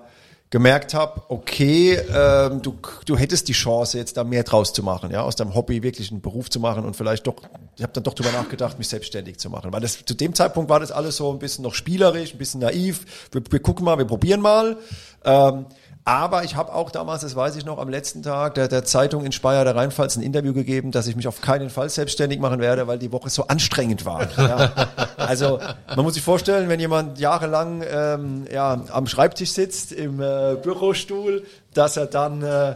[0.51, 5.09] gemerkt habe, okay, ähm, du, du hättest die Chance, jetzt da mehr draus zu machen,
[5.09, 7.35] ja, aus deinem Hobby wirklich einen Beruf zu machen und vielleicht doch,
[7.77, 9.71] ich habe dann doch drüber nachgedacht, mich selbstständig zu machen.
[9.71, 12.59] Weil das zu dem Zeitpunkt war das alles so ein bisschen noch spielerisch, ein bisschen
[12.59, 13.29] naiv.
[13.31, 14.75] Wir, wir gucken mal, wir probieren mal.
[15.23, 15.67] Ähm,
[16.03, 19.23] aber ich habe auch damals, das weiß ich noch, am letzten Tag der, der Zeitung
[19.23, 22.59] in Speyer der Rheinpfalz ein Interview gegeben, dass ich mich auf keinen Fall selbstständig machen
[22.59, 24.27] werde, weil die Woche so anstrengend war.
[24.41, 24.71] Ja.
[25.17, 25.59] Also
[25.95, 31.45] man muss sich vorstellen, wenn jemand jahrelang ähm, ja, am Schreibtisch sitzt, im äh, Bürostuhl,
[31.73, 32.75] dass er dann, äh,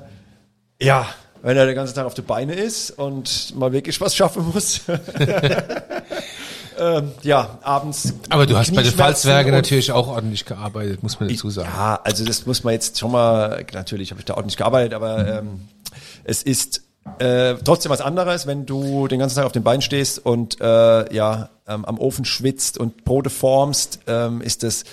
[0.80, 1.08] ja,
[1.42, 4.82] wenn er den ganzen Tag auf die Beine ist und mal wirklich was schaffen muss.
[6.78, 8.14] ähm, ja, abends.
[8.30, 11.70] Aber du hast bei den Pfalzwerken natürlich auch ordentlich gearbeitet, muss man dazu sagen.
[11.74, 15.40] ja, also das muss man jetzt schon mal, natürlich habe ich da nicht gearbeitet, aber
[15.40, 15.62] ähm,
[16.24, 16.84] es ist
[17.20, 21.14] äh, trotzdem was anderes, wenn du den ganzen Tag auf den Beinen stehst und äh,
[21.14, 24.84] ja ähm, am Ofen schwitzt und Brote formst, ähm, ist das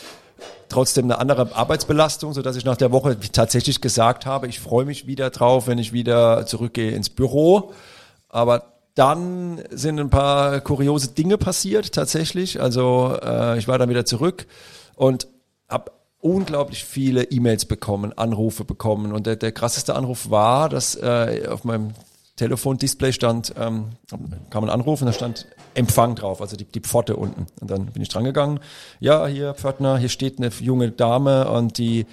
[0.68, 4.84] trotzdem eine andere Arbeitsbelastung, so dass ich nach der Woche tatsächlich gesagt habe, ich freue
[4.84, 7.72] mich wieder drauf, wenn ich wieder zurückgehe ins Büro.
[8.28, 12.60] Aber dann sind ein paar kuriose Dinge passiert tatsächlich.
[12.60, 14.46] Also äh, ich war dann wieder zurück
[14.94, 15.28] und
[15.68, 19.12] habe unglaublich viele E-Mails bekommen, Anrufe bekommen.
[19.12, 21.94] Und der, der krasseste Anruf war, dass äh, auf meinem
[22.36, 23.90] Telefondisplay stand, ähm,
[24.50, 27.46] kam ein Anruf und da stand Empfang drauf, also die, die Pforte unten.
[27.60, 28.60] Und dann bin ich drangegangen.
[29.00, 32.06] Ja, hier Pförtner, hier steht eine junge Dame und die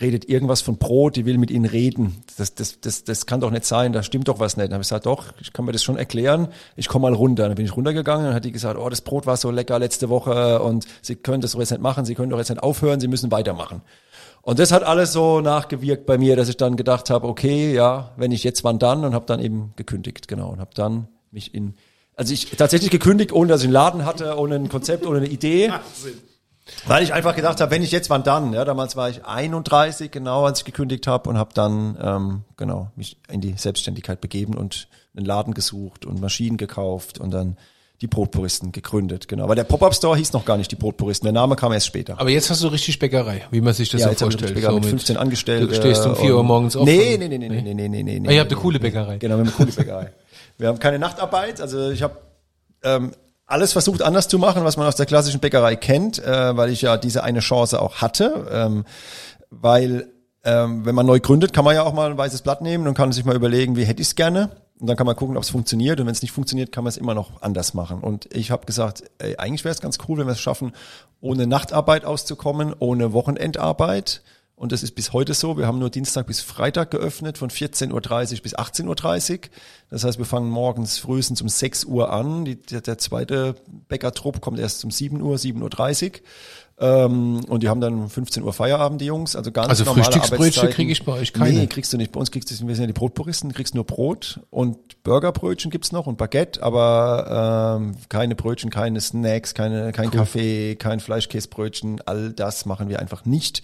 [0.00, 2.22] redet irgendwas von Brot, die will mit Ihnen reden.
[2.36, 4.66] Das, das, das, das kann doch nicht sein, da stimmt doch was nicht.
[4.66, 6.48] Dann habe ich gesagt, doch, ich kann mir das schon erklären.
[6.76, 7.48] Ich komme mal runter.
[7.48, 10.08] Dann bin ich runtergegangen, dann hat die gesagt, oh, das Brot war so lecker letzte
[10.08, 13.00] Woche und Sie können das doch jetzt nicht machen, Sie können doch jetzt nicht aufhören,
[13.00, 13.82] Sie müssen weitermachen.
[14.42, 18.12] Und das hat alles so nachgewirkt bei mir, dass ich dann gedacht habe, okay, ja,
[18.16, 19.04] wenn ich jetzt, wann dann?
[19.04, 20.50] Und habe dann eben gekündigt, genau.
[20.50, 21.74] Und habe dann mich in,
[22.14, 25.28] also ich tatsächlich gekündigt, ohne dass ich einen Laden hatte, ohne ein Konzept, ohne eine
[25.28, 25.70] Idee.
[26.86, 28.52] Weil ich einfach gedacht habe, wenn ich jetzt, wann dann?
[28.52, 32.90] Ja, damals war ich 31, genau, als ich gekündigt habe und habe dann ähm, genau
[32.96, 37.56] mich in die Selbstständigkeit begeben und einen Laden gesucht und Maschinen gekauft und dann
[38.00, 39.42] die Brotpuristen gegründet, genau.
[39.42, 42.20] Aber der Pop-Up-Store hieß noch gar nicht die Brotpuristen, der Name kam erst später.
[42.20, 44.50] Aber jetzt hast du richtig Bäckerei, wie man sich das so hab ich vorstellt.
[44.50, 45.66] richtig Bäcker So mit 15 Angestellte.
[45.66, 46.84] Du stehst um 4 Uhr morgens auf.
[46.84, 48.28] Nee, und- nee, nee, nee, nee, nee, nee, nee, nee.
[48.28, 49.18] Ah, ihr habt eine coole Bäckerei.
[49.18, 50.12] Genau, wir haben eine coole Bäckerei.
[50.58, 52.18] Wir haben keine Nachtarbeit, also ich habe
[52.84, 53.10] ähm,
[53.48, 56.82] alles versucht anders zu machen, was man aus der klassischen Bäckerei kennt, äh, weil ich
[56.82, 58.84] ja diese eine Chance auch hatte, ähm,
[59.50, 60.12] weil
[60.44, 62.94] ähm, wenn man neu gründet, kann man ja auch mal ein weißes Blatt nehmen und
[62.94, 64.50] kann sich mal überlegen, wie hätte ich es gerne.
[64.78, 65.98] Und dann kann man gucken, ob es funktioniert.
[65.98, 68.00] Und wenn es nicht funktioniert, kann man es immer noch anders machen.
[68.00, 70.72] Und ich habe gesagt, ey, eigentlich wäre es ganz cool, wenn wir es schaffen,
[71.20, 74.22] ohne Nachtarbeit auszukommen, ohne Wochenendarbeit.
[74.58, 75.56] Und das ist bis heute so.
[75.56, 79.38] Wir haben nur Dienstag bis Freitag geöffnet, von 14.30 Uhr bis 18.30 Uhr.
[79.88, 82.44] Das heißt, wir fangen morgens frühestens um 6 Uhr an.
[82.44, 83.54] Die, der, der zweite
[83.88, 86.20] Bäckertrupp kommt erst um 7 Uhr, 7.30 Uhr.
[86.80, 89.36] Ähm, und die haben dann 15 Uhr Feierabend, die Jungs.
[89.36, 91.60] Also ganz Also normale Frühstücksbrötchen kriege ich bei euch keine.
[91.60, 92.10] Nee, kriegst du nicht.
[92.10, 95.92] Bei uns kriegst du, wir sind ja die Brotpuristen, kriegst nur Brot und Burgerbrötchen gibt's
[95.92, 102.00] noch und Baguette, aber ähm, keine Brötchen, keine Snacks, keine, kein Kaffee, kein Fleischkäsebrötchen.
[102.06, 103.62] All das machen wir einfach nicht.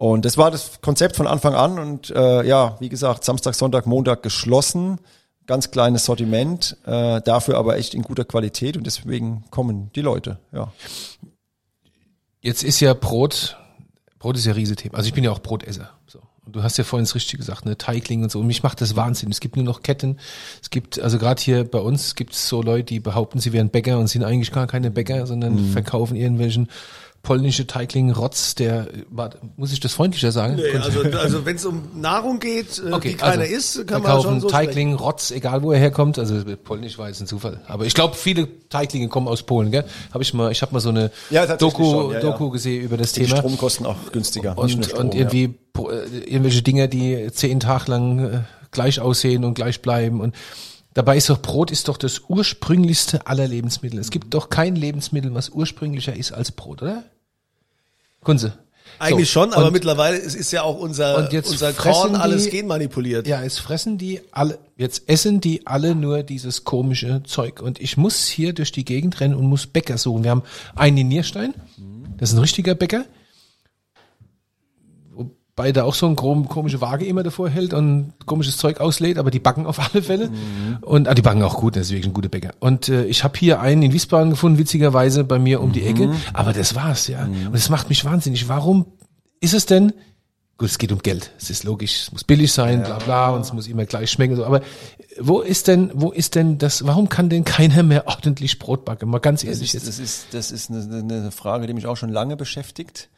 [0.00, 3.84] Und das war das Konzept von Anfang an und äh, ja, wie gesagt, Samstag, Sonntag,
[3.84, 4.98] Montag geschlossen.
[5.46, 10.38] Ganz kleines Sortiment, äh, dafür aber echt in guter Qualität und deswegen kommen die Leute,
[10.52, 10.72] ja.
[12.40, 13.58] Jetzt ist ja Brot,
[14.18, 14.96] Brot ist ja Riesethema.
[14.96, 15.90] Also ich bin ja auch Brotesser.
[16.06, 16.20] So.
[16.46, 18.38] Und du hast ja vorhin es richtig gesagt, ne, Teigling und so.
[18.40, 19.30] Und mich macht das Wahnsinn.
[19.30, 20.18] Es gibt nur noch Ketten.
[20.62, 23.68] Es gibt, also gerade hier bei uns gibt es so Leute, die behaupten, sie wären
[23.68, 25.72] Bäcker und sind eigentlich gar keine Bäcker, sondern Mhm.
[25.72, 26.68] verkaufen irgendwelchen
[27.22, 30.56] polnische Teigling Rotz, der, warte, muss ich das freundlicher sagen?
[30.56, 34.40] Nee, also, also wenn es um Nahrung geht, äh, die keiner isst, kann man schon
[34.40, 36.18] so Teigling, Rotz, egal wo er herkommt.
[36.18, 37.60] Also polnisch war jetzt ein Zufall.
[37.66, 39.84] Aber ich glaube, viele Teiglinge kommen aus Polen, gell?
[40.12, 42.20] Habe ich mal, ich habe mal so eine Ja, Doku, schon, ja, ja.
[42.20, 43.36] Doku gesehen über das Die Thema.
[43.36, 44.56] Stromkosten auch günstiger.
[44.56, 45.20] Und, Strom, und ja.
[45.20, 50.20] irgendwie äh, irgendwelche Dinger, die zehn Tage lang äh, gleich aussehen und gleich bleiben.
[50.20, 50.34] Und
[50.94, 53.98] dabei ist doch Brot ist doch das ursprünglichste aller Lebensmittel.
[53.98, 57.04] Es gibt doch kein Lebensmittel, was ursprünglicher ist als Brot, oder?
[58.22, 58.52] Kunze.
[58.98, 62.44] Eigentlich So, schon, aber mittlerweile ist, ist ja auch unser, Und jetzt unser Korn alles
[62.44, 63.26] die- genmanipuliert.
[63.26, 67.62] Ja, jetzt fressen die alle, jetzt essen die alle nur dieses komische Zeug.
[67.62, 70.24] Und ich muss hier durch die Gegend rennen und muss Bäcker suchen.
[70.24, 70.42] Wir haben
[70.74, 71.54] einen in Nierstein,
[72.18, 73.04] das ist ein richtiger Bäcker.
[75.60, 79.18] Wobei der auch so eine grom- komische Waage immer davor hält und komisches Zeug auslädt,
[79.18, 80.30] aber die backen auf alle Fälle.
[80.80, 82.52] Und ah, die backen auch gut, das ist wirklich ein guter Bäcker.
[82.60, 86.14] Und äh, ich habe hier einen in Wiesbaden gefunden, witzigerweise bei mir um die Ecke.
[86.32, 87.24] Aber das war's, ja.
[87.26, 88.48] Und das macht mich wahnsinnig.
[88.48, 88.86] Warum
[89.40, 89.92] ist es denn,
[90.56, 91.30] Gut, es geht um Geld.
[91.38, 94.36] Es ist logisch, es muss billig sein, bla bla, und es muss immer gleich schmecken.
[94.36, 94.44] So.
[94.44, 94.60] Aber
[95.18, 99.08] wo ist denn, wo ist denn das, warum kann denn keiner mehr ordentlich Brot backen?
[99.08, 99.88] Mal ganz Das ehrlich ist, jetzt.
[99.88, 103.08] das ist, das ist eine, eine Frage, die mich auch schon lange beschäftigt.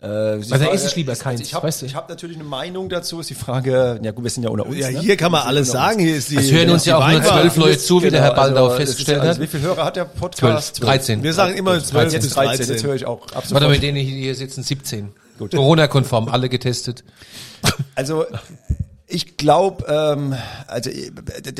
[0.00, 1.86] Äh, Also esse ich lieber keins, Ich habe weißt du?
[1.86, 3.18] ich hab natürlich eine Meinung dazu.
[3.18, 4.76] Ist die Frage, ja gut, wir sind ja unter uns.
[4.76, 5.00] Ja, ne?
[5.00, 5.98] hier kann man alles sagen.
[5.98, 8.34] Hier ist die, Es hören uns ja auch nur zwölf Leute zu, wie der Herr
[8.34, 9.40] Baldau also, festgestellt also, hat.
[9.40, 10.76] Wie viele Hörer hat der Podcast?
[10.76, 11.22] 12, 13.
[11.24, 12.74] Wir sagen immer 12 Jetzt bis 13, 13.
[12.74, 13.54] jetzt höre ich auch absolut.
[13.54, 15.10] Warte, mit denen hier sitzen 17.
[15.38, 15.52] Gut.
[15.52, 17.02] Corona-konform, alle getestet.
[17.96, 18.24] Also
[19.10, 20.34] ich glaube, ähm,
[20.66, 21.10] also äh,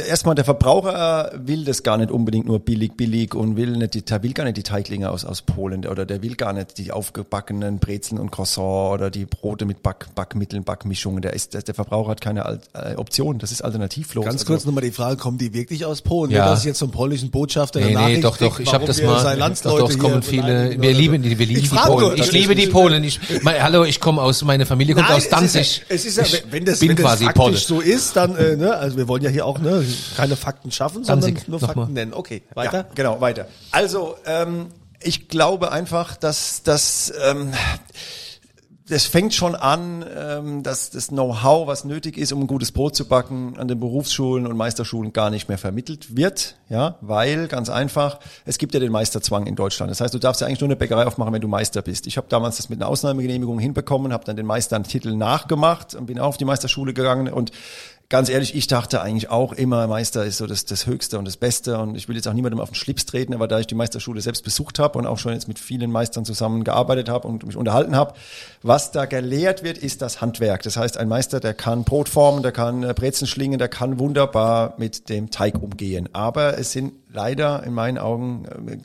[0.06, 4.04] erstmal der Verbraucher will das gar nicht unbedingt nur billig, billig und will nicht, die,
[4.04, 6.92] der will gar nicht die Teiglinge aus aus Polen oder der will gar nicht die
[6.92, 11.22] aufgebackenen Brezeln und Croissant oder die Brote mit Back, Backmitteln, Backmischungen.
[11.22, 13.38] Der ist, der, der Verbraucher hat keine Al äh, Option.
[13.38, 14.26] Das ist alternativlos.
[14.26, 16.30] Ganz Also- kurz nochmal die Frage, kommen die wirklich aus Polen?
[16.30, 16.50] Ja.
[16.50, 19.78] Dass ich jetzt zum polnischen Botschafter Nee, nee, doch, doch, ich habe das mal, doch,
[19.78, 22.00] doch, es kommen viele, wir lieben die, wir lieben Ich die Polen.
[22.00, 23.02] nur, Ich das liebe die Polen.
[23.04, 25.82] Ich, mein, hallo, ich komme aus, meine Familie kommt Nein, aus Danzig.
[25.88, 27.80] Es ist ja, es ist ja Ich wenn das, bin wenn das quasi faktisch so
[27.80, 29.84] ist, dann, äh, ne, also wir wollen ja hier auch ne,
[30.16, 31.60] keine Fakten schaffen, sondern Danzig, nur.
[31.60, 32.12] Fakten nennen.
[32.12, 32.78] Okay, weiter.
[32.78, 33.46] Ja, genau, weiter.
[33.70, 34.66] Also, ähm,
[35.00, 37.52] ich glaube einfach, dass das ähm,
[38.88, 42.96] das fängt schon an, ähm, dass das Know-how, was nötig ist, um ein gutes Brot
[42.96, 47.68] zu backen, an den Berufsschulen und Meisterschulen gar nicht mehr vermittelt wird, ja, weil ganz
[47.68, 49.90] einfach, es gibt ja den Meisterzwang in Deutschland.
[49.90, 52.06] Das heißt, du darfst ja eigentlich nur eine Bäckerei aufmachen, wenn du Meister bist.
[52.06, 56.18] Ich habe damals das mit einer Ausnahmegenehmigung hinbekommen, habe dann den Meistertitel nachgemacht und bin
[56.18, 57.52] auch auf die Meisterschule gegangen und
[58.08, 61.36] ganz ehrlich, ich dachte eigentlich auch immer, Meister ist so das, das Höchste und das
[61.36, 63.74] Beste und ich will jetzt auch niemandem auf den Schlips treten, aber da ich die
[63.74, 67.56] Meisterschule selbst besucht habe und auch schon jetzt mit vielen Meistern zusammengearbeitet habe und mich
[67.56, 68.14] unterhalten habe,
[68.62, 70.62] was da gelehrt wird, ist das Handwerk.
[70.62, 73.98] Das heißt, ein Meister, der kann Brot formen, der kann äh, Brezen schlingen, der kann
[73.98, 76.08] wunderbar mit dem Teig umgehen.
[76.14, 78.78] Aber es sind leider in meinen Augen äh,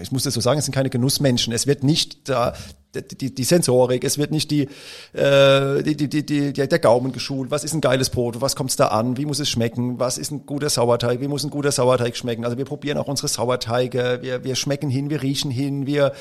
[0.00, 1.52] ich muss das so sagen, es sind keine Genussmenschen.
[1.52, 2.54] Es wird nicht da
[2.94, 4.68] die, die, Sensorik, es wird nicht die,
[5.12, 7.50] äh, die, die, die, die, der Gaumen geschult.
[7.50, 8.40] Was ist ein geiles Brot?
[8.40, 9.16] Was kommt's da an?
[9.16, 9.98] Wie muss es schmecken?
[9.98, 11.20] Was ist ein guter Sauerteig?
[11.20, 12.44] Wie muss ein guter Sauerteig schmecken?
[12.44, 14.18] Also wir probieren auch unsere Sauerteige.
[14.20, 16.12] Wir, wir schmecken hin, wir riechen hin, wir,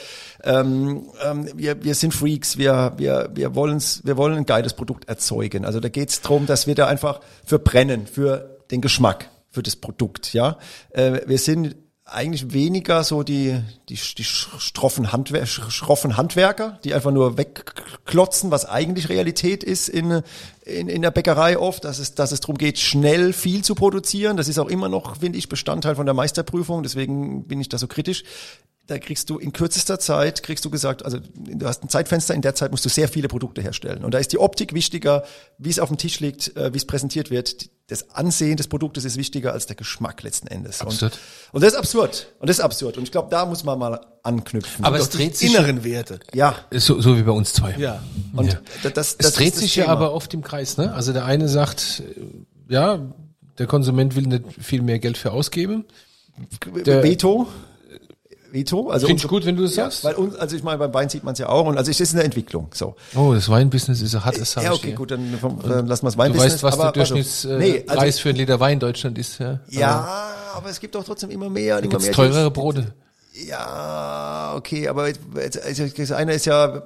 [0.43, 2.57] ähm, ähm, wir, wir sind Freaks.
[2.57, 5.65] Wir, wir, wir, wollen's, wir wollen ein geiles Produkt erzeugen.
[5.65, 9.75] Also da geht's drum, dass wir da einfach für brennen, für den Geschmack, für das
[9.75, 10.33] Produkt.
[10.33, 10.57] Ja,
[10.91, 11.75] äh, wir sind
[12.13, 18.65] eigentlich weniger so die, die, die schroffen, Handwer schroffen Handwerker, die einfach nur wegklotzen, was
[18.65, 20.21] eigentlich Realität ist in,
[20.63, 24.37] in, in der Bäckerei oft, dass es, dass es darum geht, schnell viel zu produzieren.
[24.37, 27.77] Das ist auch immer noch, finde ich, Bestandteil von der Meisterprüfung, deswegen bin ich da
[27.77, 28.23] so kritisch
[28.91, 32.41] da kriegst du in kürzester Zeit, kriegst du gesagt, also du hast ein Zeitfenster, in
[32.41, 34.03] der Zeit musst du sehr viele Produkte herstellen.
[34.03, 35.23] Und da ist die Optik wichtiger,
[35.57, 37.69] wie es auf dem Tisch liegt, äh, wie es präsentiert wird.
[37.87, 40.81] Das Ansehen des Produktes ist wichtiger als der Geschmack letzten Endes.
[40.81, 41.13] Absurd.
[41.13, 42.27] Und, und das ist absurd.
[42.39, 42.97] Und das ist absurd.
[42.97, 44.85] Und ich glaube, da muss man mal anknüpfen.
[44.85, 46.19] Aber es dreht sich, inneren Werte.
[46.33, 46.55] ja.
[46.71, 47.75] so, so wie bei uns zwei.
[47.77, 48.01] Ja.
[48.33, 48.59] Und Ja.
[48.83, 50.93] das, das, Es das dreht ist das sich ja aber oft im Kreis, ne?
[50.93, 52.99] Also der eine sagt, äh, ja,
[53.57, 55.85] der Konsument will nicht viel mehr Geld für ausgeben.
[56.85, 57.47] der- Veto.
[58.51, 58.89] Veto.
[58.89, 60.03] Also Finde ich gut, wenn du das ja, sagst.
[60.03, 61.65] weil uns, also ich meine, beim Wein sieht man es ja auch.
[61.65, 62.69] Und also es ist eine Entwicklung.
[62.73, 62.95] So.
[63.15, 66.19] Oh, das Weinbusiness ist ein hartes Ja, okay, gut, dann, dann lassen wir es Du
[66.19, 66.53] Weinbusiness.
[66.53, 69.39] weißt, was aber, der also, Durchschnittspreis nee, also, für ein Liter Wein in Deutschland ist,
[69.39, 69.59] ja?
[69.69, 71.77] Ja, aber es gibt auch trotzdem immer mehr.
[71.77, 72.93] und immer Gibt's mehr teurere Brote?
[73.47, 76.83] Ja, okay, aber jetzt- also das eine ist ja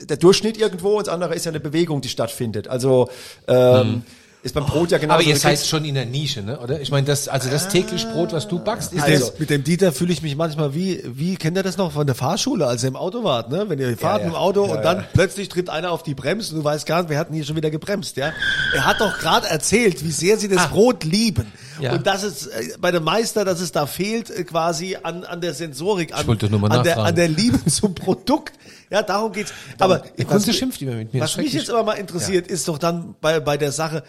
[0.00, 2.68] der Durchschnitt irgendwo und das andere ist ja eine Bewegung, die stattfindet.
[2.68, 3.08] Also
[3.46, 4.02] ähm,
[4.44, 6.60] ist beim Brot ja genau Aber ihr seid schon in der Nische, ne?
[6.60, 6.78] Oder?
[6.82, 9.90] Ich meine, das, also das täglich Brot, was du backst, ist Also- mit dem Dieter
[9.90, 12.88] fühle ich mich manchmal wie, wie kennt ihr das noch von der Fahrschule, als ihr
[12.88, 13.64] im Auto wart, ne?
[13.68, 14.28] Wenn ihr fahrt ja.
[14.28, 15.04] im Auto Ja, und dann ja.
[15.14, 17.56] plötzlich tritt einer auf die Bremse und du weißt gar nicht, wir hatten hier schon
[17.56, 18.32] wieder gebremst, ja?
[18.74, 21.50] Er hat doch gerade erzählt, wie sehr sie das Brot lieben.
[21.80, 21.92] Ja.
[21.94, 25.40] Und dass es äh, bei dem Meister, dass es da fehlt, äh, quasi an, an
[25.40, 28.52] der Sensorik, an, an, der, an der Liebe zum Produkt.
[28.90, 29.52] Ja, darum geht's.
[29.78, 31.20] Aber Der schimpft immer mit mir.
[31.20, 34.04] was das ist mich jetzt aber mal interessiert, ist doch dann bei, bei der Sache,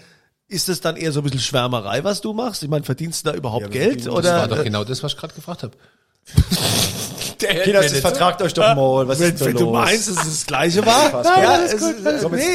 [0.47, 2.63] ist es dann eher so ein bisschen Schwärmerei, was du machst?
[2.63, 4.01] Ich meine, verdienst du da überhaupt Geld?
[4.01, 4.36] das oder?
[4.38, 5.73] war doch genau das, was ich gerade gefragt habe.
[7.38, 9.08] Kinder, das vertragt euch doch mal.
[9.08, 9.62] Was Wenn, ist da wenn los?
[9.62, 11.43] du meinst, dass es das Gleiche war, Unfassbar.
[11.43, 11.81] ja, es,
[12.21, 12.45] Komm, nee,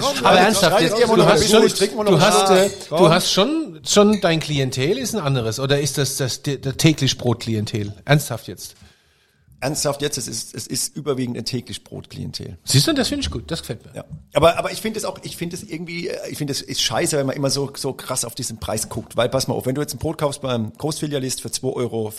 [0.00, 4.40] komm, Aber ernsthaft, jetzt, du hast noch du hast, äh, du hast schon, schon dein
[4.40, 7.92] Klientel ist ein anderes, oder ist das das der, der täglich Brot-Klientel?
[8.04, 8.74] Ernsthaft jetzt?
[9.60, 12.58] Ernsthaft jetzt, es ist, es ist überwiegend ein täglich Brotklientel.
[12.64, 13.92] Siehst du, das finde ich gut, das gefällt mir.
[13.92, 14.04] Ja.
[14.34, 16.80] Aber, aber ich finde es auch, ich finde es irgendwie, äh, ich finde es ist
[16.80, 19.16] scheiße, wenn man immer so, so krass auf diesen Preis guckt.
[19.16, 22.12] Weil, pass mal auf, wenn du jetzt ein Brot kaufst beim Großfilialist für 2,55 Euro,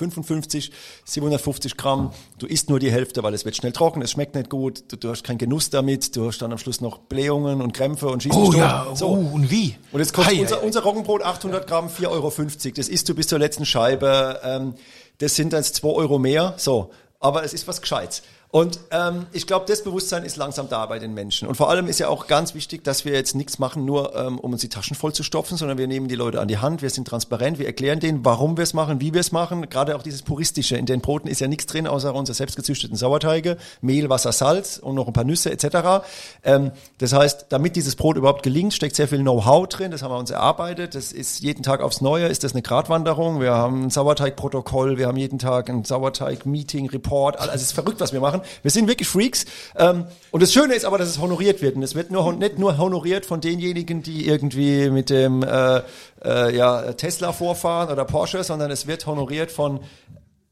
[1.05, 4.49] 750 Gramm, du isst nur die Hälfte, weil es wird schnell trocken, es schmeckt nicht
[4.49, 7.73] gut, du, du hast keinen Genuss damit, du hast dann am Schluss noch Blähungen und
[7.73, 9.07] Krämpfe und schießt Oh ja, so.
[9.07, 9.77] oh, und wie?
[9.93, 12.33] Und jetzt kostet Hei, unser, hei, unser Roggenbrot 800 Gramm, 4,50 Euro.
[12.75, 14.41] Das isst du bis zur letzten Scheibe.
[14.43, 14.73] Ähm,
[15.19, 16.55] das sind dann 2 Euro mehr.
[16.57, 16.91] So.
[17.19, 18.23] Aber es ist was Gescheites.
[18.51, 21.47] Und ähm, ich glaube, das Bewusstsein ist langsam da bei den Menschen.
[21.47, 24.39] Und vor allem ist ja auch ganz wichtig, dass wir jetzt nichts machen, nur ähm,
[24.39, 26.81] um uns die Taschen voll zu stopfen, sondern wir nehmen die Leute an die Hand,
[26.81, 29.69] wir sind transparent, wir erklären denen, warum wir es machen, wie wir es machen.
[29.69, 30.77] Gerade auch dieses Puristische.
[30.77, 34.95] In den Broten ist ja nichts drin, außer unsere selbstgezüchteten Sauerteige, Mehl, Wasser, Salz und
[34.95, 36.03] noch ein paar Nüsse etc.
[36.43, 39.91] Ähm, das heißt, damit dieses Brot überhaupt gelingt, steckt sehr viel Know-how drin.
[39.91, 40.95] Das haben wir uns erarbeitet.
[40.95, 43.41] Das ist jeden Tag aufs Neue, ist das eine Gratwanderung.
[43.41, 47.39] Wir haben ein Sauerteigprotokoll, wir haben jeden Tag ein Sauerteig-Meeting, Report.
[47.39, 48.38] Also es ist verrückt, was wir machen.
[48.61, 49.45] Wir sind wirklich Freaks.
[49.75, 51.75] Ähm, und das Schöne ist aber, dass es honoriert wird.
[51.75, 55.81] Und es wird nur, nicht nur honoriert von denjenigen, die irgendwie mit dem äh,
[56.23, 59.79] äh, ja, Tesla vorfahren oder Porsche, sondern es wird honoriert von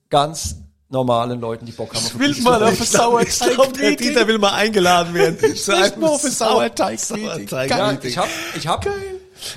[0.10, 0.58] ganz
[0.90, 1.98] normalen Leuten, die Bock haben.
[2.06, 3.96] auf will mal auf Ich glaube, der.
[3.96, 5.56] Dieter will mal eingeladen werden.
[5.56, 7.48] Zu einem mal auf ein Sauerteig-Meeting.
[7.48, 8.86] Sauerteig- Ja, ich hab, ich hab,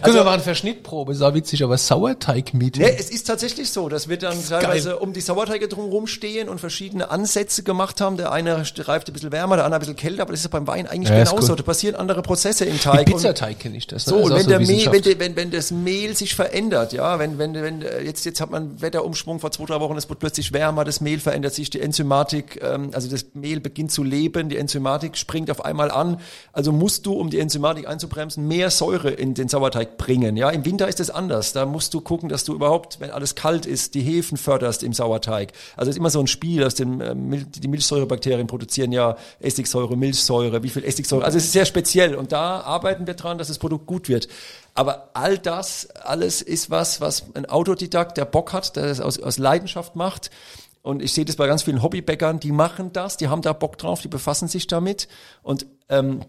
[0.02, 2.82] Also, wir machen Verschnittprobe, ist auch witzig, aber Sauerteig-Meeting.
[2.82, 6.58] Ne, es ist tatsächlich so, dass wir dann teilweise um die Sauerteige drumherum stehen und
[6.60, 8.16] verschiedene Ansätze gemacht haben.
[8.16, 10.66] Der eine reift ein bisschen wärmer, der andere ein bisschen kälter, aber das ist beim
[10.66, 11.54] Wein eigentlich Ja, genauso.
[11.54, 13.06] Da passieren andere Prozesse im Teig.
[13.06, 14.06] und- Pizzateig kenne ich das.
[14.06, 14.12] ne?
[14.12, 17.54] So, und wenn, der Mehl, wenn, wenn, wenn das Mehl sich verändert, ja, wenn, wenn,
[17.54, 20.84] wenn, äh, jetzt, jetzt hat man Wetterumschwung vor zwei, drei Wochen, es wird plötzlich wärmer,
[20.84, 25.16] das Mehl verändert sich, die Enzymatik, ähm, also das Mehl beginnt zu leben, die Enzymatik
[25.16, 26.20] springt auf einmal an.
[26.52, 30.50] Also musst du, um die Enzymatik einzubremsen, mehr Säure in den Sauerteig bringen, ja.
[30.50, 31.52] Im Winter ist es anders.
[31.52, 34.92] Da musst du gucken, dass du überhaupt, wenn alles kalt ist, die Hefen förderst im
[34.92, 35.52] Sauerteig.
[35.76, 39.96] Also es ist immer so ein Spiel, aus dem, äh, die Milchsäurebakterien produzieren ja Essigsäure,
[39.96, 41.24] Milchsäure, wie viel Essigsäure.
[41.24, 44.28] Also es ist sehr speziell und da arbeiten wir dran, dass das Produkt gut wird.
[44.74, 49.18] Aber all das, alles ist was, was ein Autodidakt, der Bock hat, der das aus,
[49.18, 50.30] aus Leidenschaft macht.
[50.82, 53.76] Und ich sehe das bei ganz vielen Hobbybäckern, die machen das, die haben da Bock
[53.76, 55.08] drauf, die befassen sich damit.
[55.42, 56.20] Und ähm,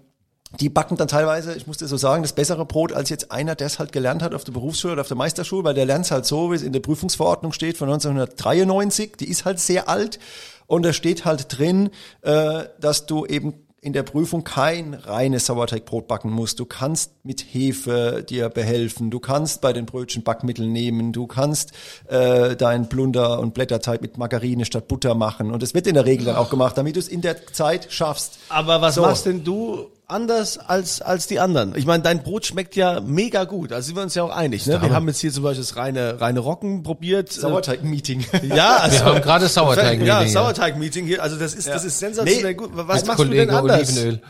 [0.60, 3.56] die backen dann teilweise, ich muss dir so sagen, das bessere Brot als jetzt einer,
[3.56, 6.06] der es halt gelernt hat auf der Berufsschule oder auf der Meisterschule, weil der lernt
[6.06, 9.88] es halt so, wie es in der Prüfungsverordnung steht von 1993, die ist halt sehr
[9.88, 10.20] alt
[10.68, 11.90] und da steht halt drin,
[12.22, 16.60] äh, dass du eben in der Prüfung kein reines Sauerteigbrot backen musst.
[16.60, 21.72] Du kannst mit Hefe dir behelfen, du kannst bei den Brötchen Backmittel nehmen, du kannst
[22.08, 26.06] äh, dein Plunder- und Blätterteig mit Margarine statt Butter machen und das wird in der
[26.06, 28.38] Regel dann auch gemacht, damit du es in der Zeit schaffst.
[28.50, 29.02] Aber was So.
[29.02, 31.76] machst denn du anders als als die anderen?
[31.76, 33.72] Ich meine, dein Brot schmeckt ja mega gut.
[33.74, 34.68] Also sind wir uns ja auch einig.
[34.68, 34.82] Ne?
[34.82, 37.32] Wir haben jetzt hier zum Beispiel das reine reine Rocken probiert.
[37.32, 38.26] Sauerteig-Meeting.
[38.34, 40.28] Äh, Ja, also, Wir haben gerade Sauerteig-Meeting, Ja, ja.
[40.28, 41.24] Sauerteig-Meeting hier.
[41.24, 42.70] Also das ist das ist sensationell Nee, gut.
[42.74, 43.90] Was machst du Kollege denn anders?
[43.90, 44.22] Olivenöl.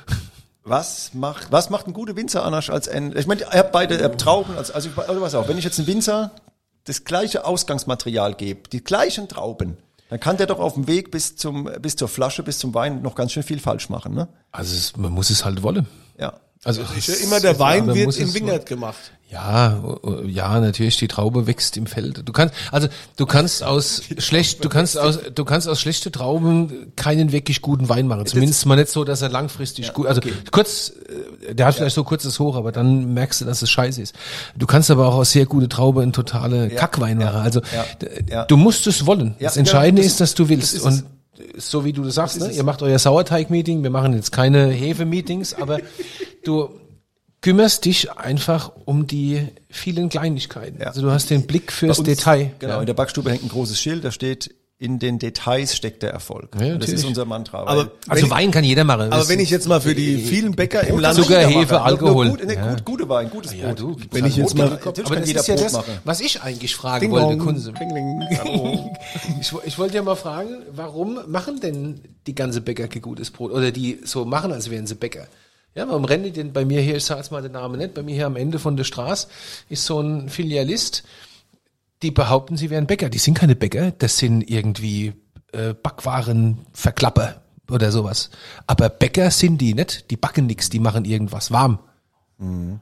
[0.63, 3.97] Was macht, was macht ein guter Winzer anders als ein, ich meine, ihr habt beide
[3.97, 6.31] ihr habt Trauben, also, also, oder was auch, wenn ich jetzt einem Winzer
[6.83, 9.77] das gleiche Ausgangsmaterial gebe, die gleichen Trauben,
[10.11, 13.01] dann kann der doch auf dem Weg bis zum, bis zur Flasche, bis zum Wein
[13.01, 14.27] noch ganz schön viel falsch machen, ne?
[14.51, 15.87] Also es, man muss es halt wollen.
[16.19, 16.33] Ja.
[16.63, 19.11] Also Ist ja immer der Wein man wird im es Wingert gemacht.
[19.31, 22.21] Ja, äh, ja, natürlich, die Traube wächst im Feld.
[22.23, 26.91] Du kannst, also du kannst aus schlecht, du kannst aus, du kannst aus schlechte Trauben
[26.95, 28.27] keinen wirklich guten Wein machen.
[28.27, 30.21] Zumindest mal nicht so, dass er langfristig gut, also
[30.51, 30.91] kurz,
[31.47, 34.13] äh, der hat vielleicht so kurzes Hoch, aber dann merkst du, dass es scheiße ist.
[34.55, 37.41] Du kannst aber auch aus sehr gute Traube einen totale Kackwein machen.
[37.41, 37.85] Also ja,
[38.29, 38.45] ja.
[38.45, 39.35] du musst es wollen.
[39.39, 40.75] Ja, das Entscheidende ja, das ist, dass du willst.
[40.75, 41.05] das Und
[41.57, 42.51] so wie du das sagst, ne?
[42.51, 45.79] ihr macht euer Sauerteig-Meeting, wir machen jetzt keine Hefe-Meetings, aber
[46.43, 46.69] du
[47.41, 50.79] kümmerst dich einfach um die vielen Kleinigkeiten.
[50.81, 50.87] Ja.
[50.87, 52.51] Also du hast den Blick fürs uns- Detail.
[52.59, 56.09] Genau, in der Backstube hängt ein großes Schild, da steht, in den Details steckt der
[56.11, 56.55] Erfolg.
[56.59, 57.59] Ja, das ist unser Mantra.
[57.65, 59.13] Aber Also ich, Wein kann jeder machen.
[59.13, 61.85] aber wenn ich jetzt mal für die vielen Bäcker im Land Zucker, Hefe, machen.
[61.85, 62.29] Alkohol.
[62.29, 62.69] Gut, ne, Ja.
[62.73, 63.79] gut, gute Wein, gutes ja, Brot.
[63.79, 65.93] du, Wenn ich jetzt mal- aber kann das jeder ist ja Brot das, machen.
[66.03, 67.37] was ich eigentlich fragen Ding wollte.
[67.37, 67.73] Kunze.
[69.39, 73.51] Ich, ich wollte ja mal fragen, warum machen denn die ganze Bäcker kein gutes Brot?
[73.51, 75.27] Oder die so machen, als wären sie Bäcker?
[75.73, 77.93] Ja, warum rennen die denn bei mir hier, ich sage jetzt mal den Namen nicht,
[77.93, 79.27] bei mir hier am Ende von der Straße
[79.69, 81.03] ist so ein Filialist,
[82.01, 83.09] die behaupten, sie wären Bäcker.
[83.09, 85.13] Die sind keine Bäcker, das sind irgendwie
[85.53, 88.31] äh, Backwarenverklapper oder sowas.
[88.67, 91.79] Aber Bäcker sind die nicht, die backen nix, die machen irgendwas warm.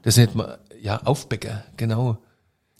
[0.02, 2.18] Das sind mal, ja, Aufbäcker, genau.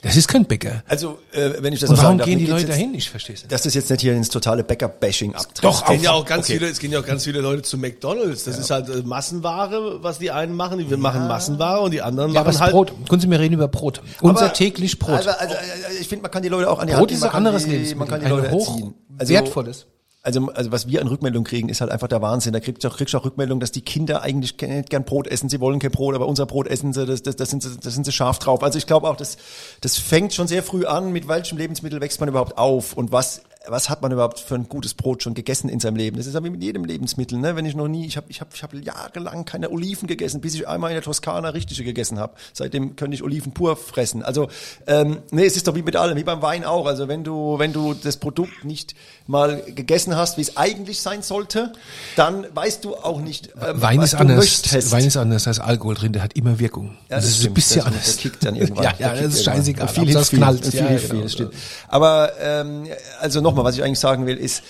[0.02, 0.82] Das ist kein Bäcker.
[0.88, 2.94] Also, äh, wenn ich das Und noch warum sagen darf, gehen die Leute jetzt- dahin?
[2.94, 3.52] Ich verstehe es nicht.
[3.52, 5.62] Dass das jetzt nicht hier ins totale Bäcker-Bashing abtrifft.
[5.64, 7.76] Doch, es gehen ja auch ganz viele, es gehen ja auch ganz viele Leute zu
[7.76, 8.44] McDonalds.
[8.44, 10.88] Das ist halt äh, Massenware, was die einen machen.
[10.88, 12.72] Wir machen Massenware und die anderen Ja, aber machen das halt.
[12.72, 14.00] Brot, können Sie mir reden über Brot.
[14.22, 15.16] Unser Aber- täglich Brot.
[15.16, 17.20] Also, also, also ich finde, man kann die Leute auch an die Brot Hand ist
[17.20, 18.94] nehmen, ein man kann anderes die, Lebensmittel, Man kann die Leute hoch erziehen.
[19.28, 19.86] wertvolles.
[20.22, 22.52] Also, also was wir an Rückmeldung kriegen, ist halt einfach der Wahnsinn.
[22.52, 25.48] Da kriegst du auch, kriegst du auch Rückmeldung, dass die Kinder eigentlich gern Brot essen.
[25.48, 27.94] Sie wollen kein Brot, aber unser Brot essen sie, das, das, das, sind, sie, das
[27.94, 28.62] sind sie scharf drauf.
[28.62, 29.38] Also ich glaube auch, das,
[29.80, 33.42] das fängt schon sehr früh an, mit welchem Lebensmittel wächst man überhaupt auf und was
[33.68, 36.16] was hat man überhaupt für ein gutes Brot schon gegessen in seinem Leben?
[36.16, 37.38] Das ist ja wie mit jedem Lebensmittel.
[37.38, 37.56] Ne?
[37.56, 40.54] Wenn ich noch nie, ich habe ich hab, ich hab jahrelang keine Oliven gegessen, bis
[40.54, 42.32] ich einmal in der Toskana richtige gegessen habe.
[42.54, 44.22] Seitdem könnte ich Oliven pur fressen.
[44.22, 44.48] Also
[44.86, 46.86] ähm, nee, es ist doch wie mit allem, wie beim Wein auch.
[46.86, 48.94] Also wenn du wenn du das Produkt nicht
[49.26, 51.74] mal gegessen hast, wie es eigentlich sein sollte,
[52.16, 54.36] dann weißt du auch nicht, ähm, Wein was ist du anders.
[54.38, 54.90] möchtest.
[54.90, 55.46] Wein ist anders.
[55.46, 56.96] Ist Alkohol drin, der hat immer Wirkung.
[57.10, 57.54] Ja, das, ist ein stimmt.
[57.56, 58.16] bisschen Der- anders.
[58.16, 58.84] Der kickt dann irgendwann.
[58.98, 59.88] Ja, ja, das ist scheißegal.
[59.88, 60.38] Viel es viel.
[60.38, 60.64] knallt.
[60.66, 61.14] Viel Ja, hilft genau.
[61.16, 61.54] viel, das stimmt.
[61.88, 62.86] Aber ähm,
[63.20, 64.62] also nochmal, was ich eigentlich sagen will, ist,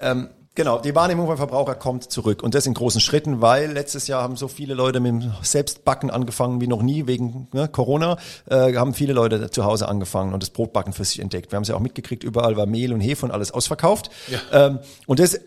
[0.00, 4.08] ähm, Genau, die Wahrnehmung beim Verbraucher kommt zurück und das in großen Schritten, weil letztes
[4.08, 8.16] Jahr haben so viele Leute mit dem Selbstbacken angefangen wie noch nie wegen ne, Corona,
[8.50, 11.52] äh, haben viele Leute zu Hause angefangen und das Brotbacken für sich entdeckt.
[11.52, 14.10] Wir haben es ja auch mitgekriegt, überall war Mehl und Hefe und alles ausverkauft.
[14.50, 15.38] Ähm, und das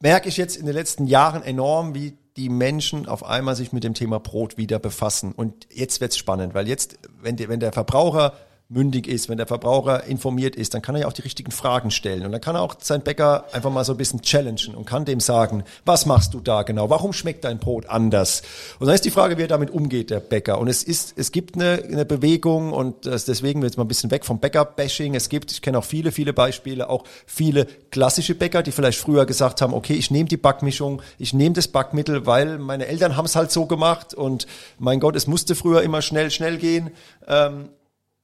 [0.00, 3.84] merke ich jetzt in den letzten Jahren enorm, wie die Menschen auf einmal sich mit
[3.84, 5.32] dem Thema Brot wieder befassen.
[5.32, 8.34] Und jetzt wird's spannend, weil jetzt, wenn, der wenn der Verbraucher
[8.70, 11.90] mündig ist, wenn der Verbraucher informiert ist, dann kann er ja auch die richtigen Fragen
[11.90, 12.26] stellen.
[12.26, 15.06] Und dann kann er auch seinen Bäcker einfach mal so ein bisschen challengen und kann
[15.06, 16.90] dem sagen, was machst du da genau?
[16.90, 18.42] Warum schmeckt dein Brot anders?
[18.78, 20.58] Und dann ist die Frage, wie er damit umgeht, der Bäcker.
[20.58, 24.26] Und es ist, es gibt eine, eine Bewegung und deswegen jetzt mal ein bisschen weg
[24.26, 25.14] vom Bäcker-Bashing.
[25.14, 29.24] Es gibt, ich kenne auch viele, viele Beispiele, auch viele klassische Bäcker, die vielleicht früher
[29.24, 33.24] gesagt haben, okay, ich nehme die Backmischung, ich nehme das Backmittel, weil meine Eltern haben
[33.24, 34.46] es halt so gemacht und
[34.78, 36.90] mein Gott, es musste früher immer schnell, schnell gehen.
[37.26, 37.70] Ähm,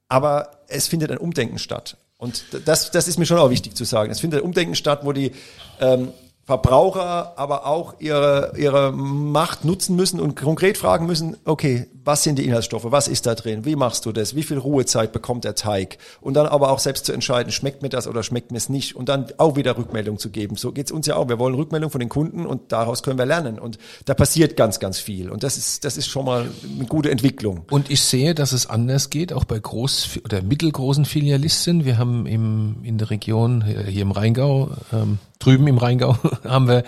[0.07, 1.97] aber es findet ein Umdenken statt.
[2.17, 4.11] Und das, das ist mir schon auch wichtig zu sagen.
[4.11, 5.31] Es findet ein Umdenken statt, wo die
[5.79, 6.13] ähm,
[6.45, 12.37] Verbraucher aber auch ihre, ihre Macht nutzen müssen und konkret fragen müssen, okay, was sind
[12.37, 15.55] die Inhaltsstoffe, was ist da drin, wie machst du das, wie viel Ruhezeit bekommt der
[15.55, 18.69] Teig und dann aber auch selbst zu entscheiden, schmeckt mir das oder schmeckt mir es
[18.69, 20.55] nicht und dann auch wieder Rückmeldung zu geben.
[20.55, 21.29] So geht's uns ja auch.
[21.29, 24.79] Wir wollen Rückmeldung von den Kunden und daraus können wir lernen und da passiert ganz,
[24.79, 27.65] ganz viel und das ist, das ist schon mal eine gute Entwicklung.
[27.71, 31.85] Und ich sehe, dass es anders geht, auch bei groß oder mittelgroßen Filialisten.
[31.85, 36.83] Wir haben im, in der Region, hier im Rheingau, ähm, drüben im Rheingau, haben wir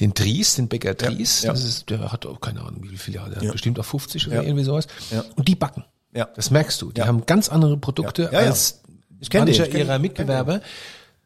[0.00, 1.42] den Dries, den Bäcker Dries.
[1.42, 1.50] ja.
[1.52, 4.26] Das ist, der hat auch keine Ahnung, wie viele Filiale, der hat bestimmt auch 50
[4.28, 4.42] oder Ja.
[4.42, 4.86] irgendwie sowas.
[5.10, 5.24] Ja.
[5.36, 5.84] Und die backen.
[6.14, 6.28] Ja.
[6.36, 6.90] Das merkst du.
[6.92, 7.06] Die Ja.
[7.06, 8.46] haben ganz andere Produkte Ja, ja, ja.
[8.48, 8.80] als
[9.20, 10.60] Ich kenn die, mancher ich kenn ihrer Mitbewerber.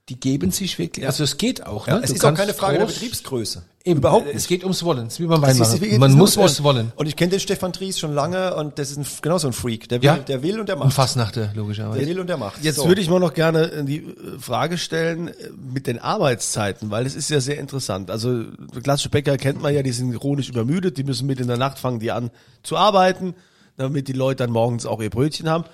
[0.09, 1.87] Die geben sich wirklich, also es geht auch.
[1.87, 2.01] Ja, ne?
[2.03, 3.63] es Du ist auch keine Frage der Betriebsgröße.
[3.85, 4.49] Eben, Überhaupt Es nicht.
[4.49, 5.81] geht ums Wollen, es ist wie beim Weinmachen.
[5.81, 6.93] wie- Man muss es wollen.
[6.97, 9.89] Und ich kenne den Stefan Dries schon lange und das ist ein, genauso ein Freak.
[9.89, 10.17] Der will, Ja.
[10.19, 10.95] der will und der Und macht.
[10.95, 12.05] Fastnachter, Der logischerweise.
[12.07, 12.63] will und der macht.
[12.65, 12.87] Jetzt So.
[12.89, 15.33] würde ich mal noch gerne die äh, Frage stellen äh,
[15.73, 18.11] mit den Arbeitszeiten, weil es ist ja sehr interessant.
[18.11, 18.45] Also
[18.83, 21.79] klassische Bäcker kennt man ja, die sind chronisch übermüdet, die müssen mit in der Nacht
[21.79, 22.31] fangen die an
[22.65, 23.35] zu arbeiten,
[23.77, 25.65] damit die Leute dann morgens auch ihr Brötchen haben.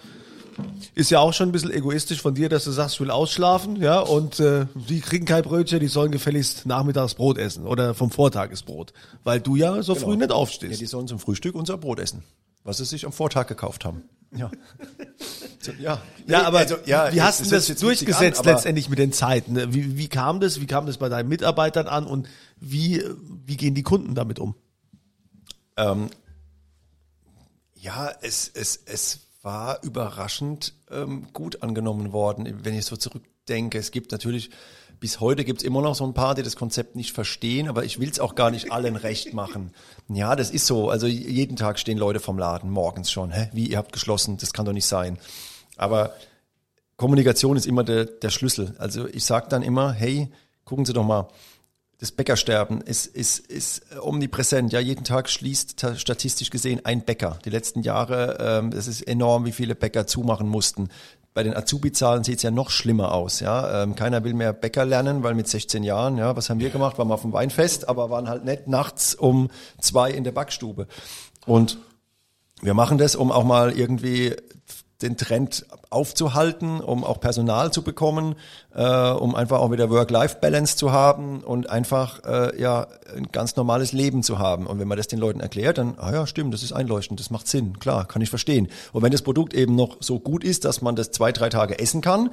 [0.95, 3.77] Ist ja auch schon ein bisschen egoistisch von dir, dass du sagst, ich will ausschlafen,
[3.77, 8.11] ja, und äh, die kriegen kein Brötchen, die sollen gefälligst nachmittags Brot essen oder vom
[8.11, 8.93] Vortagesbrot,
[9.25, 10.81] weil du ja so früh nicht ja, aufstehst.
[10.81, 12.25] die sollen zum Frühstück unser Brot essen,
[12.65, 14.03] was sie sich am Vortag gekauft haben.
[14.37, 14.51] Ja.
[15.61, 16.01] So, ja.
[16.29, 19.55] Ja, aber also, ja, wie hast du das durchgesetzt an, letztendlich mit den Zeiten?
[19.55, 19.75] ne?
[19.75, 20.61] Wie, wie kam das?
[20.61, 22.29] Wie kam das bei deinen Mitarbeitern an und
[22.61, 23.03] wie,
[23.45, 24.55] wie gehen die Kunden damit um?
[25.77, 26.11] Ähm,
[27.75, 33.79] ja, es, es, es war überraschend ähm, gut angenommen worden, wenn ich so zurückdenke.
[33.79, 34.51] Es gibt natürlich,
[35.01, 37.83] bis heute gibt es immer noch so ein paar, die das Konzept nicht verstehen, aber
[37.83, 39.73] ich will es auch gar nicht allen recht machen.
[40.07, 40.91] Ja, das ist so.
[40.91, 43.31] Also jeden Tag stehen Leute vom Laden, morgens schon.
[43.31, 43.49] Hä?
[43.55, 45.17] Wie, ihr habt geschlossen, das kann doch nicht sein.
[45.79, 46.13] Aber
[46.99, 48.77] Kommunikation ist immer der, der Schlüssel.
[48.77, 50.31] Also ich sage dann immer, hey,
[50.67, 51.29] gucken Sie doch mal,
[52.01, 54.73] das Bäckersterben ist, ist, ist omnipräsent.
[54.73, 57.39] Ja, jeden Tag schließt ta- statistisch gesehen ein Bäcker.
[57.45, 60.91] Die letzten Jahre, ähm, das ist enorm, wie viele Bäcker zumachen mussten.
[61.35, 63.41] Bei den Azubi-Zahlen sieht es ja noch schlimmer aus.
[63.41, 66.71] Ja, ähm, keiner will mehr Bäcker lernen, weil mit 16 Jahren, ja, was haben wir
[66.71, 66.99] gemacht?
[66.99, 70.87] Waren wir auf dem Weinfest, aber waren halt nicht nachts um zwei in der Backstube.
[71.47, 71.79] Und
[72.61, 74.35] wir machen das, um auch mal irgendwie
[75.03, 78.35] den Trend aufzuhalten, um auch Personal zu bekommen,
[78.75, 83.93] äh, um einfach auch wieder Work-Life-Balance zu haben und einfach äh, ja ein ganz normales
[83.93, 84.67] Leben zu haben.
[84.67, 87.31] Und wenn man das den Leuten erklärt, dann, ah ja, stimmt, das ist einleuchtend, das
[87.31, 88.69] macht Sinn, klar, kann ich verstehen.
[88.93, 91.79] Und wenn das Produkt eben noch so gut ist, dass man das zwei, drei Tage
[91.79, 92.31] essen kann,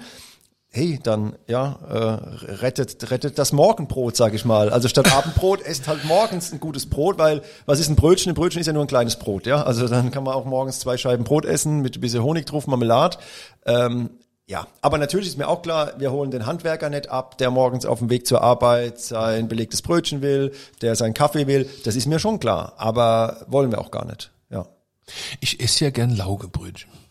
[0.75, 4.69] hey, dann ja, äh, rettet, rettet das Morgenbrot, sag ich mal.
[4.69, 8.31] Also statt Abendbrot esst halt morgens ein gutes Brot, weil was ist ein Brötchen?
[8.31, 9.63] Ein Brötchen ist ja nur ein kleines Brot, ja.
[9.63, 12.67] Also dann kann man auch morgens zwei Scheiben Brot essen mit ein bisschen Honig drauf,
[12.67, 13.17] Marmelade.
[13.65, 14.09] Ähm,
[14.47, 17.85] ja, aber natürlich ist mir auch klar, wir holen den Handwerker nicht ab, der morgens
[17.85, 20.51] auf dem Weg zur Arbeit sein belegtes Brötchen will,
[20.81, 21.69] der seinen Kaffee will.
[21.85, 24.31] Das ist mir schon klar, aber wollen wir auch gar nicht.
[24.49, 24.67] Ja.
[25.39, 27.04] Ich esse ja gern Laugenbrötchen.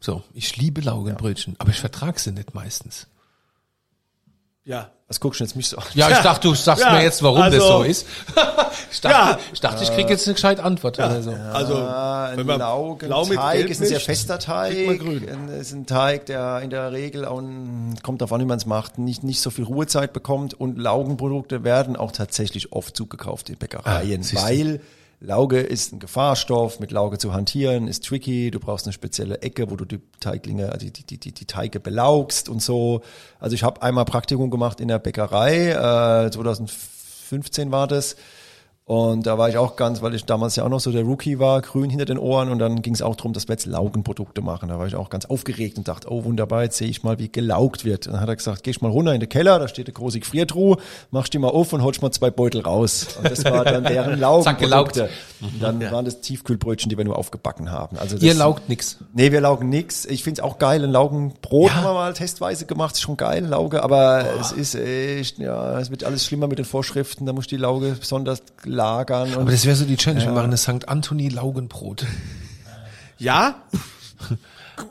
[0.00, 3.06] So, ich liebe Laugenbrötchen, aber ich vertrag sie nicht meistens.
[4.64, 4.90] Ja.
[5.08, 5.84] Was guckst du jetzt mich so an?
[5.94, 8.06] Ja, ich dachte, du sagst Ja, mir jetzt, warum das also- so ist.
[8.92, 9.38] ich dachte, Ja.
[9.52, 11.32] ich, dachte ich krieg jetzt eine gescheite Antwort oder so.
[11.32, 14.76] Also, Ah, wenn ein man blau mit Laugenteig Gelb ist ein sehr fester Teig.
[15.58, 17.42] ist ein Teig, der in der Regel auch,
[18.04, 20.54] kommt davon, wie man es macht, nicht, nicht so viel Ruhezeit bekommt.
[20.54, 24.46] Und Laugenprodukte werden auch tatsächlich oft zugekauft in Bäckereien, Ah, siehst du.
[24.46, 24.80] weil
[25.20, 26.80] Lauge ist ein Gefahrstoff.
[26.80, 28.50] Mit Lauge zu hantieren ist tricky.
[28.50, 31.78] Du brauchst eine spezielle Ecke, wo du die Teiglinge, also die, die, die, die Teige
[31.78, 33.02] belaugst und so.
[33.38, 35.72] Also ich habe einmal Praktikum gemacht in der Bäckerei.
[35.72, 38.16] Äh, 2015 war das.
[38.90, 41.38] Und da war ich auch ganz, weil ich damals ja auch noch so der Rookie
[41.38, 42.50] war, grün hinter den Ohren.
[42.50, 44.68] Und dann ging es auch darum, dass wir jetzt Laugenprodukte machen.
[44.68, 47.30] Da war ich auch ganz aufgeregt und dachte, oh wunderbar, jetzt sehe ich mal, wie
[47.30, 48.08] gelaugt wird.
[48.08, 49.92] Und dann hat er gesagt, geh ich mal runter in den Keller, da steht eine
[49.92, 50.76] große Gefriertruhe,
[51.12, 53.06] machst die mal auf und holst mal zwei Beutel raus.
[53.16, 54.18] Und das war dann deren.
[54.18, 55.08] Laugenprodukte.
[55.40, 57.96] Und Dann waren das Tiefkühlbrötchen, die wir nur aufgebacken haben.
[57.96, 58.98] Also das, Ihr laugt nix.
[59.14, 60.04] Nee, wir laugen nix.
[60.04, 60.82] Ich find's auch geil.
[60.82, 62.96] Ein Laugenbrot haben wir mal testweise gemacht.
[62.96, 63.84] Ist schon geil, Lauge.
[63.84, 67.24] Aber es ist echt, ja, es wird alles schlimmer mit den Vorschriften.
[67.24, 68.42] Da muss die Lauge besonders
[68.80, 69.28] lagern.
[69.34, 70.24] Und Aber das wäre so die Challenge.
[70.24, 70.88] Wir machen eine St.
[70.88, 72.06] Anthony Laugenbrot.
[73.18, 73.56] Ja,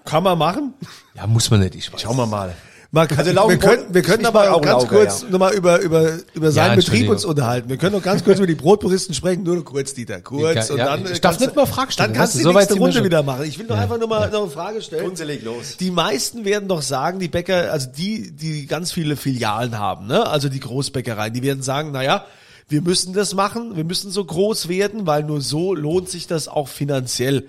[0.06, 0.74] kann man machen.
[1.16, 1.76] Ja, muss man nicht.
[1.76, 2.02] Ich weiß.
[2.02, 2.54] schauen wir mal.
[2.92, 5.30] Man kann, Also wir können, wir können ich aber auch ganz Lauge, kurz ja.
[5.30, 7.16] nochmal über, über, über seinen Betrieb Entschuldigung.
[7.16, 7.70] uns unterhalten.
[7.70, 10.70] Wir können noch ganz kurz über die Brotpuristen sprechen, nur noch kurz, Dieter, kurz.
[10.70, 12.34] Ja, und ja, dann, ich äh, darf kannst nicht du- mal Fragen stellen, Dann kannst
[12.34, 13.04] du die so weit nächste Runde schon.
[13.06, 13.44] wieder machen.
[13.46, 15.06] Ich will doch einfach nur mal noch eine Frage stellen.
[15.06, 15.78] Kunze, leg los.
[15.78, 20.26] Die meisten werden doch sagen, die Bäcker, also die, die ganz viele Filialen haben, ne?
[20.26, 22.26] also die Großbäckereien, die werden sagen, naja,
[22.70, 26.48] wir müssen das machen, wir müssen so groß werden, weil nur so lohnt sich das
[26.48, 27.48] auch finanziell.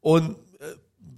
[0.00, 0.36] Und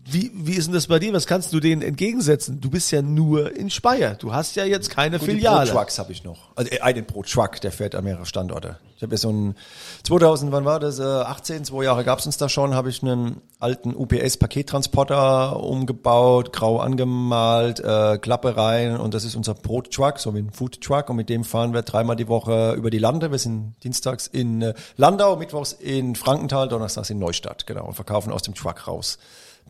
[0.04, 1.12] wie, wie ist denn das bei dir?
[1.12, 2.60] Was kannst du denen entgegensetzen?
[2.60, 4.14] Du bist ja nur in Speyer.
[4.14, 5.70] Du hast ja jetzt keine Gut, Filiale.
[5.70, 6.48] Brottrucks habe ich noch.
[6.56, 8.78] Also äh, einen Brottruck, der fährt an mehrere Standorte.
[8.96, 9.54] Ich habe ja so einen
[10.02, 10.98] 2000, wann war das?
[10.98, 16.78] Äh, 18, zwei Jahre gab's uns da schon, habe ich einen alten UPS-Pakettransporter umgebaut, grau
[16.78, 21.28] angemalt, äh, Klappe rein und das ist unser Brottruck, so wie ein Foodtruck und mit
[21.28, 23.30] dem fahren wir dreimal die Woche über die Lande.
[23.30, 28.32] Wir sind dienstags in äh, Landau, mittwochs in Frankenthal, donnerstags in Neustadt, genau, und verkaufen
[28.32, 29.18] aus dem Truck raus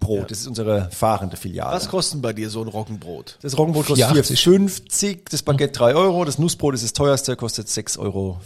[0.03, 0.30] Brot.
[0.30, 1.74] Das ist unsere fahrende Filiale.
[1.74, 3.38] Was kostet bei dir so ein Roggenbrot?
[3.42, 4.90] Das Roggenbrot kostet 4,80.
[4.90, 8.40] 4,50, das Baguette 3 Euro, das Nussbrot ist das teuerste, kostet 6,50 Euro,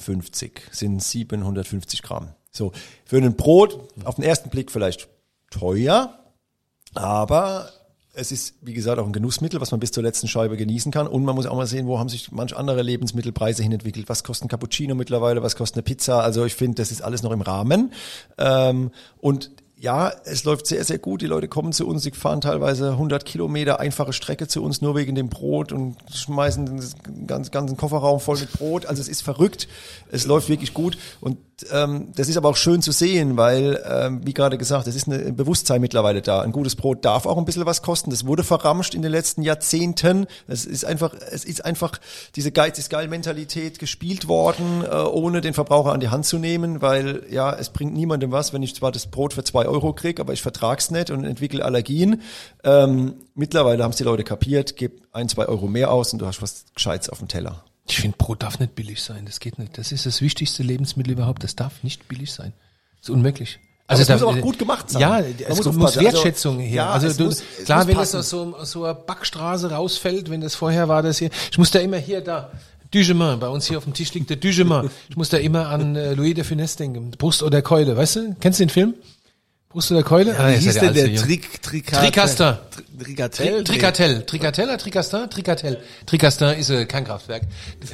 [0.70, 2.28] sind 750 Gramm.
[2.50, 2.72] So,
[3.04, 5.08] für ein Brot auf den ersten Blick vielleicht
[5.50, 6.18] teuer,
[6.94, 7.70] aber
[8.16, 11.06] es ist, wie gesagt, auch ein Genussmittel, was man bis zur letzten Scheibe genießen kann.
[11.06, 14.08] Und man muss auch mal sehen, wo haben sich manch andere Lebensmittelpreise hin entwickelt.
[14.08, 15.42] Was kostet ein Cappuccino mittlerweile?
[15.42, 16.22] Was kostet eine Pizza?
[16.22, 17.92] Also ich finde, das ist alles noch im Rahmen.
[18.38, 21.20] Ähm, und ja, es läuft sehr, sehr gut.
[21.20, 24.94] Die Leute kommen zu uns, sie fahren teilweise 100 Kilometer einfache Strecke zu uns nur
[24.96, 28.86] wegen dem Brot und schmeißen den ganzen, ganzen Kofferraum voll mit Brot.
[28.86, 29.68] Also es ist verrückt.
[30.10, 30.96] Es läuft wirklich gut.
[31.20, 31.36] Und
[31.70, 35.08] ähm, das ist aber auch schön zu sehen, weil, ähm, wie gerade gesagt, es ist
[35.08, 36.40] ein Bewusstsein mittlerweile da.
[36.40, 38.10] Ein gutes Brot darf auch ein bisschen was kosten.
[38.10, 40.26] Das wurde verramscht in den letzten Jahrzehnten.
[40.48, 41.98] Es ist einfach, es ist einfach
[42.34, 46.38] diese Geiz ist geil Mentalität gespielt worden, äh, ohne den Verbraucher an die Hand zu
[46.38, 49.92] nehmen, weil ja, es bringt niemandem was, wenn ich zwar das Brot für zwei Euro
[49.92, 52.22] krieg, aber ich vertrag's nicht und entwickle Allergien.
[52.64, 56.26] Ähm, mittlerweile haben es die Leute kapiert, gib ein, zwei Euro mehr aus und du
[56.26, 57.64] hast was Gescheites auf dem Teller.
[57.88, 59.26] Ich finde, Brot darf nicht billig sein.
[59.26, 59.78] Das geht nicht.
[59.78, 61.44] Das ist das wichtigste Lebensmittel überhaupt.
[61.44, 62.52] Das darf nicht billig sein.
[63.00, 63.60] Das ist unmöglich.
[63.88, 65.00] Also es muss auch gut gemacht sein.
[65.00, 66.74] Ja, es muss muss, Also, Wertschätzung her.
[66.74, 68.16] ja, also es du, muss- es klar, muss wenn passen.
[68.16, 71.56] das aus so, aus so einer Backstraße rausfällt, wenn das vorher war, das hier, ich
[71.58, 72.50] muss da immer hier da,
[72.90, 74.90] Dugemin, bei uns hier auf dem Tisch liegt der Dugemin.
[75.08, 77.12] Ich muss da immer an äh, Louis de Funès denken.
[77.12, 78.36] Brust oder Keule, weißt du?
[78.40, 78.94] Kennst du den Film?
[79.76, 80.34] Brust oder Keule?
[80.38, 81.26] Ah, Wie hieß seid denn der so.
[81.26, 82.00] Trick, Tricaster?
[82.00, 82.60] Tricaster.
[82.98, 83.62] Tricatel?
[83.62, 84.22] Tri Tricatell.
[84.24, 85.28] Tricatell oder Tricastin?
[85.28, 85.80] Tricatell.
[86.06, 87.42] Tricastin ist ein Kernkraftwerk.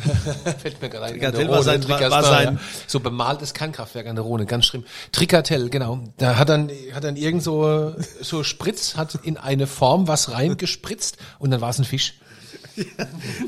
[0.62, 1.18] Fällt mir gerade ein.
[1.18, 2.60] Der war sein- war- sein- ja.
[2.86, 4.84] So bemaltes Kernkraftwerk an der Rhone, ganz schlimm.
[5.10, 6.04] Tricatell, genau.
[6.18, 11.16] Da hat dann, hat dann irgend so, so Spritz, hat in eine Form was reingespritzt
[11.40, 12.14] und dann war es ein Fisch.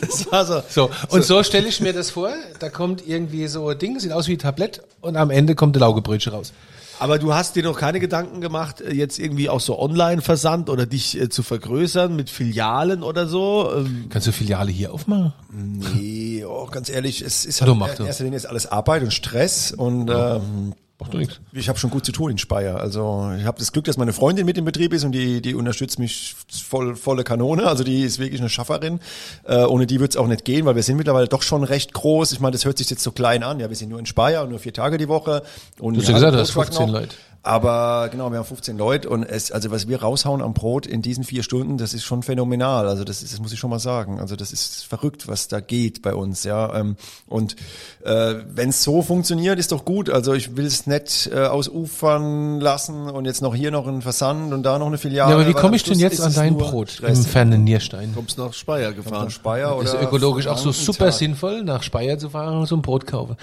[0.01, 0.61] Das war so.
[0.69, 4.11] So, und so, stelle ich mir das vor, da kommt irgendwie so ein Ding, sieht
[4.11, 6.53] aus wie ein Tablett und am Ende kommt der Laugebrötchen raus.
[6.99, 10.87] Aber du hast dir noch keine Gedanken gemacht, äh, jetzt irgendwie auch so Online-Versand oder
[10.87, 13.71] dich äh, zu vergrößern mit Filialen oder so?
[13.77, 15.33] Ähm, Kannst du Filiale hier aufmachen?
[15.51, 18.05] Nee, oh, ganz ehrlich, es ist halt mach in du.
[18.05, 20.75] erster Linie ist alles Arbeit und Stress und ähm,
[21.05, 21.41] Macht doch nichts.
[21.53, 22.81] ich habe schon gut zu tun in Speyer.
[22.81, 25.55] Also ich habe das Glück, dass meine Freundin mit im Betrieb ist und die, die
[25.55, 27.67] unterstützt mich voll, volle Kanone.
[27.67, 29.01] Also die ist wirklich eine Schafferin.
[29.45, 32.33] Äh, ohne die wird's auch nicht gehen, weil wir sind mittlerweile doch schon recht groß.
[32.33, 33.61] Ich meine, das hört sich jetzt so klein an.
[33.61, 35.43] Ja, wir sind nur in Speyer und nur vier Tage die Woche.
[35.79, 37.15] Und Du hast ja gesagt, du hast 15 Leute.
[37.47, 41.03] Aber genau, wir haben 15 Leute und es, also was wir raushauen am Brot in
[41.03, 42.89] diesen vier Stunden, das ist schon phänomenal.
[42.89, 44.19] Also das ist, das muss ich schon mal sagen.
[44.19, 46.75] Also das ist verrückt, was da geht bei uns, ja.
[46.75, 46.97] Ähm,
[47.29, 47.57] Und
[48.03, 50.09] äh, wenn es so funktioniert, ist doch gut.
[50.09, 54.55] Also ich will es nicht äh, ausufern lassen und jetzt noch hier noch ein Versand
[54.55, 55.33] und da noch eine Filiale.
[55.33, 57.19] Ja, aber wie komme ich denn jetzt an dein Brot Stress.
[57.19, 58.15] im fernen Nierstein?
[58.15, 59.25] kommst nach Speyer gefahren.
[59.25, 62.75] Von Speyer oder Ist ökologisch auch so super sinnvoll, nach Speyer zu fahren und so
[62.75, 63.37] ein Brot kaufen.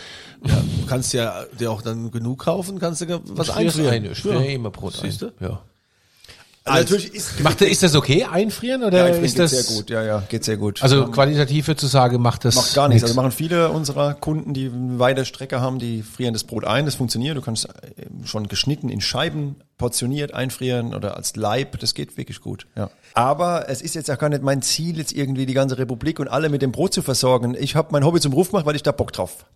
[0.44, 0.50] Du
[0.88, 3.91] kannst ja dir auch dann genug kaufen, kannst du was einfrieren.
[3.92, 5.32] Ein, ich friere immer Brot Siehst ein.
[5.40, 5.46] du?
[5.46, 5.62] Ja.
[6.64, 9.76] Also natürlich ist, Macht, ist das okay, einfrieren oder ja, ich ist geht das sehr
[9.76, 9.90] gut.
[9.90, 10.84] Ja, ja, geht sehr gut.
[10.84, 13.02] Also qualitativ würde ich sagen, macht das Macht gar nichts.
[13.02, 13.12] nix.
[13.12, 16.86] Also machen viele unserer Kunden, die eine weite Strecke haben, die frieren das Brot ein.
[16.86, 17.36] Das funktioniert.
[17.36, 17.72] Du kannst äh,
[18.26, 21.80] schon geschnitten in Scheiben portioniert einfrieren oder als Leib.
[21.80, 22.68] Das geht wirklich gut.
[22.76, 22.92] Ja.
[23.16, 26.28] Aber es ist jetzt auch gar nicht mein Ziel, jetzt irgendwie die ganze Republik und
[26.28, 27.58] alle mit dem Brot zu versorgen.
[27.60, 29.48] Ich habe mein Hobby zum Beruf gemacht, weil ich da Bock drauf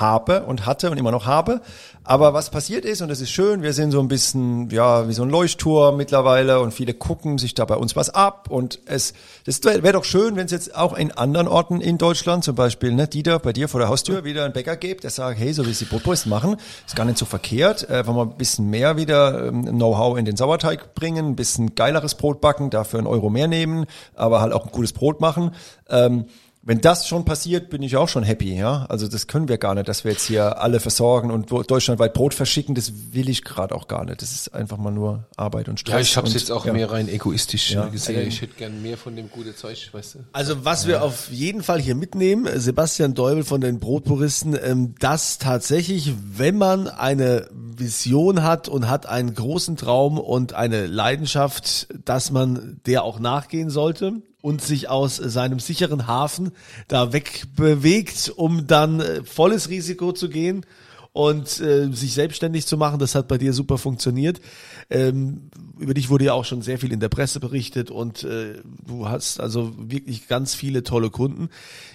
[0.00, 1.60] habe und hatte und immer noch habe.
[2.08, 5.12] Aber was passiert ist, und das ist schön, wir sind so ein bisschen, ja, wie
[5.12, 9.12] so ein Leuchtturm mittlerweile und viele gucken sich da bei uns was ab und es,
[9.44, 12.54] das wäre wär doch schön, wenn es jetzt auch in anderen Orten in Deutschland, zum
[12.54, 15.52] Beispiel, ne, Dieter, bei dir vor der Haustür wieder einen Bäcker gibt, der sagt, hey,
[15.52, 18.38] so wie es die Brotboys machen, ist gar nicht so verkehrt, äh, wollen wir ein
[18.38, 23.00] bisschen mehr wieder ähm, Know-how in den Sauerteig bringen, ein bisschen geileres Brot backen, dafür
[23.00, 25.50] einen Euro mehr nehmen, aber halt auch ein cooles Brot machen.
[25.88, 26.26] Ähm,
[26.66, 28.84] wenn das schon passiert, bin ich auch schon happy, ja.
[28.88, 32.12] Also das können wir gar nicht, dass wir jetzt hier alle versorgen und wo- deutschlandweit
[32.12, 34.20] Brot verschicken, das will ich gerade auch gar nicht.
[34.20, 35.92] Das ist einfach mal nur Arbeit und Stress.
[35.94, 36.72] ja, ich habe es jetzt auch ja.
[36.72, 37.86] mehr rein egoistisch Ja.
[37.86, 38.26] gesehen.
[38.26, 40.18] Ich hätte gern mehr von dem guten Zeug, weißt du.
[40.32, 44.94] Also was wir auf jeden Fall hier mitnehmen, äh, Sebastian Deubel von den Brotpuristen, ähm,
[44.98, 51.88] dass tatsächlich, wenn man eine Vision hat und hat einen großen Traum und eine Leidenschaft,
[52.04, 54.14] dass man der auch nachgehen sollte
[54.46, 56.52] und sich aus seinem sicheren Hafen
[56.86, 60.64] da wegbewegt, um dann äh, volles Risiko zu gehen
[61.12, 63.00] und äh, sich selbstständig zu machen.
[63.00, 64.40] Das hat bei dir super funktioniert.
[64.88, 68.60] Ähm, über dich wurde ja auch schon sehr viel in der Presse berichtet und äh,
[68.86, 71.48] du hast also wirklich ganz viele tolle Kunden.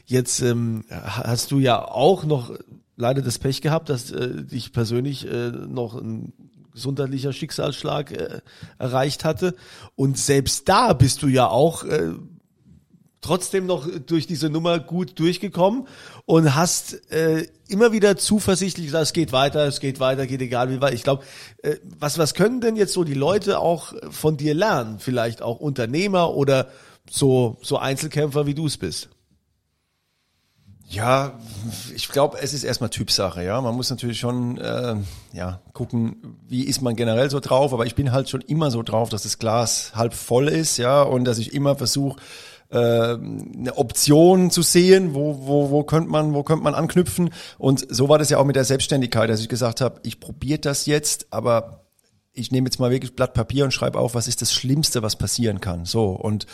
[0.06, 2.52] Jetzt ähm, hast du ja auch noch
[2.98, 6.34] leider das Pech gehabt, dass äh, dich persönlich äh, noch ein
[6.74, 8.42] gesundheitlicher Schicksalsschlag äh,
[8.78, 9.56] erreicht hatte.
[9.96, 12.12] Und selbst da bist du ja auch äh,
[13.22, 15.88] trotzdem noch durch diese Nummer gut durchgekommen
[16.26, 20.70] und hast äh, immer wieder zuversichtlich gesagt, es geht weiter, es geht weiter, geht egal
[20.72, 20.94] wie weit.
[20.94, 21.24] Ich glaube,
[21.62, 25.00] äh, was was können denn jetzt so die Leute auch von dir lernen?
[25.00, 26.68] Vielleicht auch Unternehmer oder
[27.10, 29.10] so so Einzelkämpfer wie du es bist.
[30.92, 31.40] Ja,
[31.96, 33.62] ich glaube, es ist erstmal Typsache, ja.
[33.62, 34.98] Man muss natürlich schon äh,
[35.32, 38.84] ja, gucken, wie ist man generell so drauf, aber ich bin halt schon immer so
[38.84, 42.20] drauf, dass das Glas halb voll ist, ja, und dass ich immer versuche,
[42.72, 47.32] äh, eine Option zu sehen, wo, wo, wo könnte man, wo könnte man anknüpfen.
[47.58, 50.60] Und so war das ja auch mit der Selbstständigkeit, dass ich gesagt habe, ich probiere
[50.60, 51.81] das jetzt, aber
[52.34, 55.18] ich nehme jetzt mal wirklich Blatt Papier und schreibe auf, was ist das Schlimmste, was
[55.18, 55.84] passieren kann.
[55.84, 56.46] So und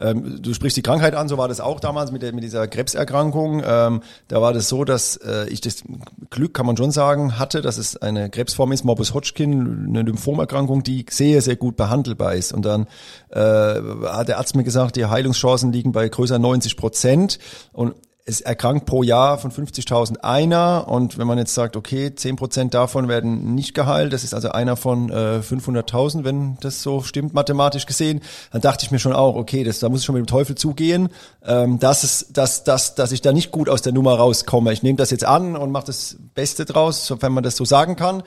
[0.00, 2.66] ähm, du sprichst die Krankheit an, so war das auch damals mit, der, mit dieser
[2.68, 3.62] Krebserkrankung.
[3.64, 5.84] Ähm, da war das so, dass äh, ich das
[6.30, 10.82] Glück, kann man schon sagen, hatte, dass es eine Krebsform ist, Morbus Hodgkin, eine Lymphomerkrankung,
[10.82, 12.54] die sehr, sehr gut behandelbar ist.
[12.54, 12.86] Und dann
[13.28, 17.38] äh, hat der Arzt mir gesagt, die Heilungschancen liegen bei größer 90 Prozent.
[17.72, 17.94] Und
[18.28, 23.06] es erkrankt pro Jahr von 50.000 einer und wenn man jetzt sagt, okay, 10% davon
[23.06, 27.86] werden nicht geheilt, das ist also einer von äh, 500.000, wenn das so stimmt, mathematisch
[27.86, 28.20] gesehen,
[28.50, 30.56] dann dachte ich mir schon auch, okay, das, da muss ich schon mit dem Teufel
[30.56, 31.08] zugehen,
[31.44, 34.72] ähm, dass, es, dass, dass, dass ich da nicht gut aus der Nummer rauskomme.
[34.72, 37.94] Ich nehme das jetzt an und mache das Beste draus, sofern man das so sagen
[37.94, 38.24] kann.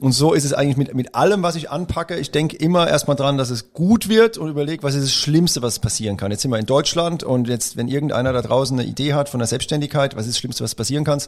[0.00, 2.16] Und so ist es eigentlich mit, mit allem, was ich anpacke.
[2.16, 5.60] Ich denke immer erstmal dran, dass es gut wird und überlege, was ist das Schlimmste,
[5.60, 6.30] was passieren kann.
[6.30, 9.40] Jetzt sind wir in Deutschland und jetzt, wenn irgendeiner da draußen eine Idee hat von
[9.40, 11.20] der Selbstständigkeit, was ist das Schlimmste, was passieren kann,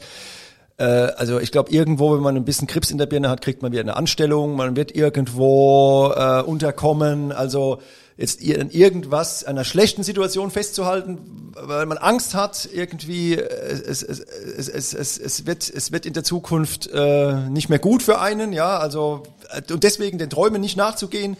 [0.80, 3.60] äh, also ich glaube, irgendwo, wenn man ein bisschen Krips in der Birne hat, kriegt
[3.60, 7.32] man wieder eine Anstellung, man wird irgendwo äh, unterkommen.
[7.32, 7.80] Also
[8.16, 14.68] jetzt in irgendwas, einer schlechten Situation festzuhalten, weil man Angst hat, irgendwie, es, es, es,
[14.68, 18.52] es, es, es, wird, es wird in der Zukunft äh, nicht mehr gut für einen,
[18.52, 19.22] ja, also
[19.70, 21.36] und deswegen den Träumen nicht nachzugehen,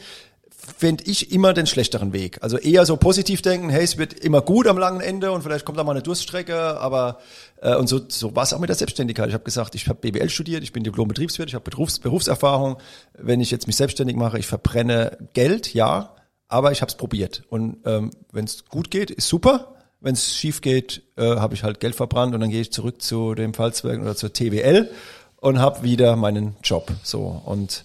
[0.77, 2.39] fände ich immer den schlechteren Weg.
[2.43, 5.65] Also eher so positiv denken, hey, es wird immer gut am langen Ende und vielleicht
[5.65, 7.19] kommt da mal eine Durststrecke, aber
[7.63, 9.29] äh, und so, so war es auch mit der Selbstständigkeit.
[9.29, 12.77] Ich habe gesagt, ich habe BWL studiert, ich bin Diplom-Betriebswirt, ich habe Berufs Berufserfahrung.
[13.15, 16.15] Wenn ich jetzt mich selbstständig mache, ich verbrenne Geld, ja,
[16.49, 17.43] aber ich habe es probiert.
[17.49, 19.75] Und ähm, wenn es gut geht, ist super.
[20.01, 23.03] Wenn es schief geht, äh, habe ich halt Geld verbrannt und dann gehe ich zurück
[23.03, 24.91] zu dem Pfalzwerk oder zur TWL
[25.37, 26.91] und habe wieder meinen Job.
[27.03, 27.85] So und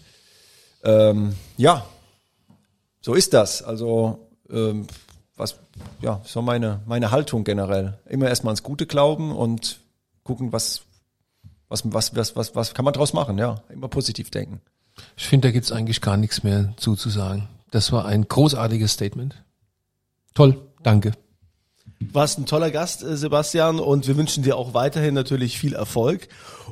[0.84, 1.86] ähm, ja,
[3.06, 3.62] so ist das.
[3.62, 4.88] Also ähm,
[5.38, 5.58] was
[6.02, 8.00] ja so meine meine Haltung generell.
[8.10, 9.78] Immer erstmal ans Gute glauben und
[10.24, 10.82] gucken, was
[11.70, 13.38] was was was was, was kann man draus machen.
[13.38, 14.60] Ja, immer positiv denken.
[15.18, 17.48] Ich finde, da gibt's eigentlich gar nichts mehr zuzusagen.
[17.70, 19.36] Das war ein großartiges Statement.
[20.34, 21.12] Toll, danke.
[22.00, 25.74] Du warst ein toller Gast, äh, Sebastian, und wir wünschen dir auch weiterhin natürlich viel
[25.74, 26.28] Erfolg.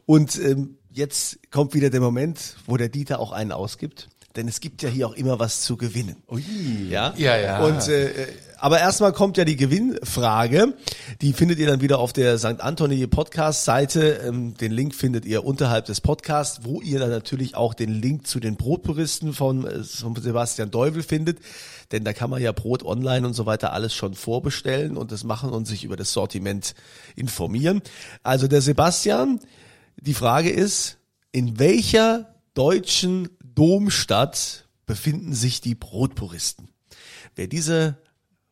[0.08, 4.10] Und ähm, jetzt kommt wieder der Moment, wo der Dieter auch einen ausgibt.
[4.36, 6.18] Denn es gibt ja hier auch immer was zu gewinnen.
[6.28, 6.44] Ui.
[6.90, 7.38] Ja, ja.
[7.38, 7.64] ja.
[7.64, 8.10] Und äh,
[8.64, 10.74] aber erstmal kommt ja die Gewinnfrage.
[11.20, 12.62] Die findet ihr dann wieder auf der St.
[12.62, 14.22] Anthony Podcast-Seite.
[14.26, 18.26] Ähm, den Link findet ihr unterhalb des Podcasts, wo ihr dann natürlich auch den Link
[18.26, 21.40] zu den Brotpuristen von, äh, von Sebastian Deuvel findet.
[21.92, 25.26] Denn da kann man ja Brot online und so weiter alles schon vorbestellen und das
[25.26, 26.74] machen und sich über das Sortiment
[27.18, 27.82] informieren.
[28.24, 29.42] Also der Sebastian,
[29.98, 31.00] die Frage ist,
[31.34, 36.70] in welcher deutschen Domstadt befinden sich die Brotpuristen?
[37.36, 37.98] Wer diese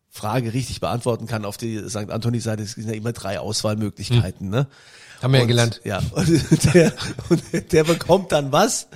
[0.10, 2.10] Frage richtig beantworten kann auf die St.
[2.10, 4.50] Anthony-Seite, es sind ja immer drei Auswahlmöglichkeiten, hm.
[4.50, 4.68] ne?
[5.22, 5.82] Haben wir ja gelernt.
[5.84, 6.94] Ja, und der,
[7.30, 8.88] und der bekommt dann was?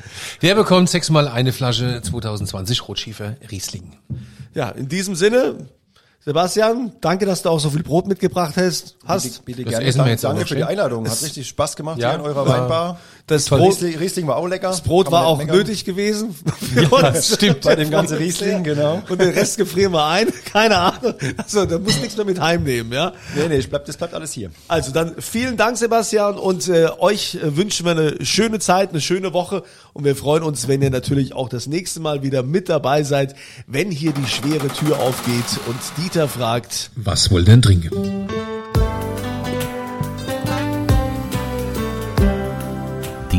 [0.41, 3.95] Der bekommt sechsmal eine Flasche 2020 Rotschiefer Riesling.
[4.55, 5.67] Ja, in diesem Sinne,
[6.25, 8.97] Sebastian, danke, dass du auch so viel Brot mitgebracht hast.
[9.05, 9.23] hast.
[9.23, 9.85] Bitte, bitte Das gerne.
[9.85, 10.63] essen wir Danke, jetzt danke für die.
[10.63, 11.07] Einladung.
[11.07, 12.99] Hat richtig Spaß gemacht Ja, hier in eurer Weinbar.
[13.27, 13.57] Das Toll.
[13.57, 14.67] Brot, Riesling, Riesling war auch lecker.
[14.67, 15.55] das Brot Kann war auch meckern.
[15.57, 16.35] nötig gewesen.
[16.73, 17.33] Für uns.
[17.33, 17.61] stimmt.
[17.61, 19.01] Bei dem ganzen Riesling, genau.
[19.09, 20.27] Und den Rest gefrieren wir ein.
[20.45, 21.15] Keine Ahnung.
[21.37, 23.13] Also, da muss nichts mehr mit heimnehmen, ja.
[23.35, 24.51] Nee, nee, ich bleib, das bleibt alles hier.
[24.67, 29.01] Also dann vielen Dank, Sebastian, und äh, euch äh, wünschen wir eine schöne Zeit, eine
[29.01, 29.63] schöne Woche
[29.93, 33.35] und wir freuen uns, wenn ihr natürlich auch das nächste Mal wieder mit dabei seid,
[33.65, 37.89] wenn hier die schwere Tür aufgeht und Dieter fragt, Was wollt ihr denn trinken?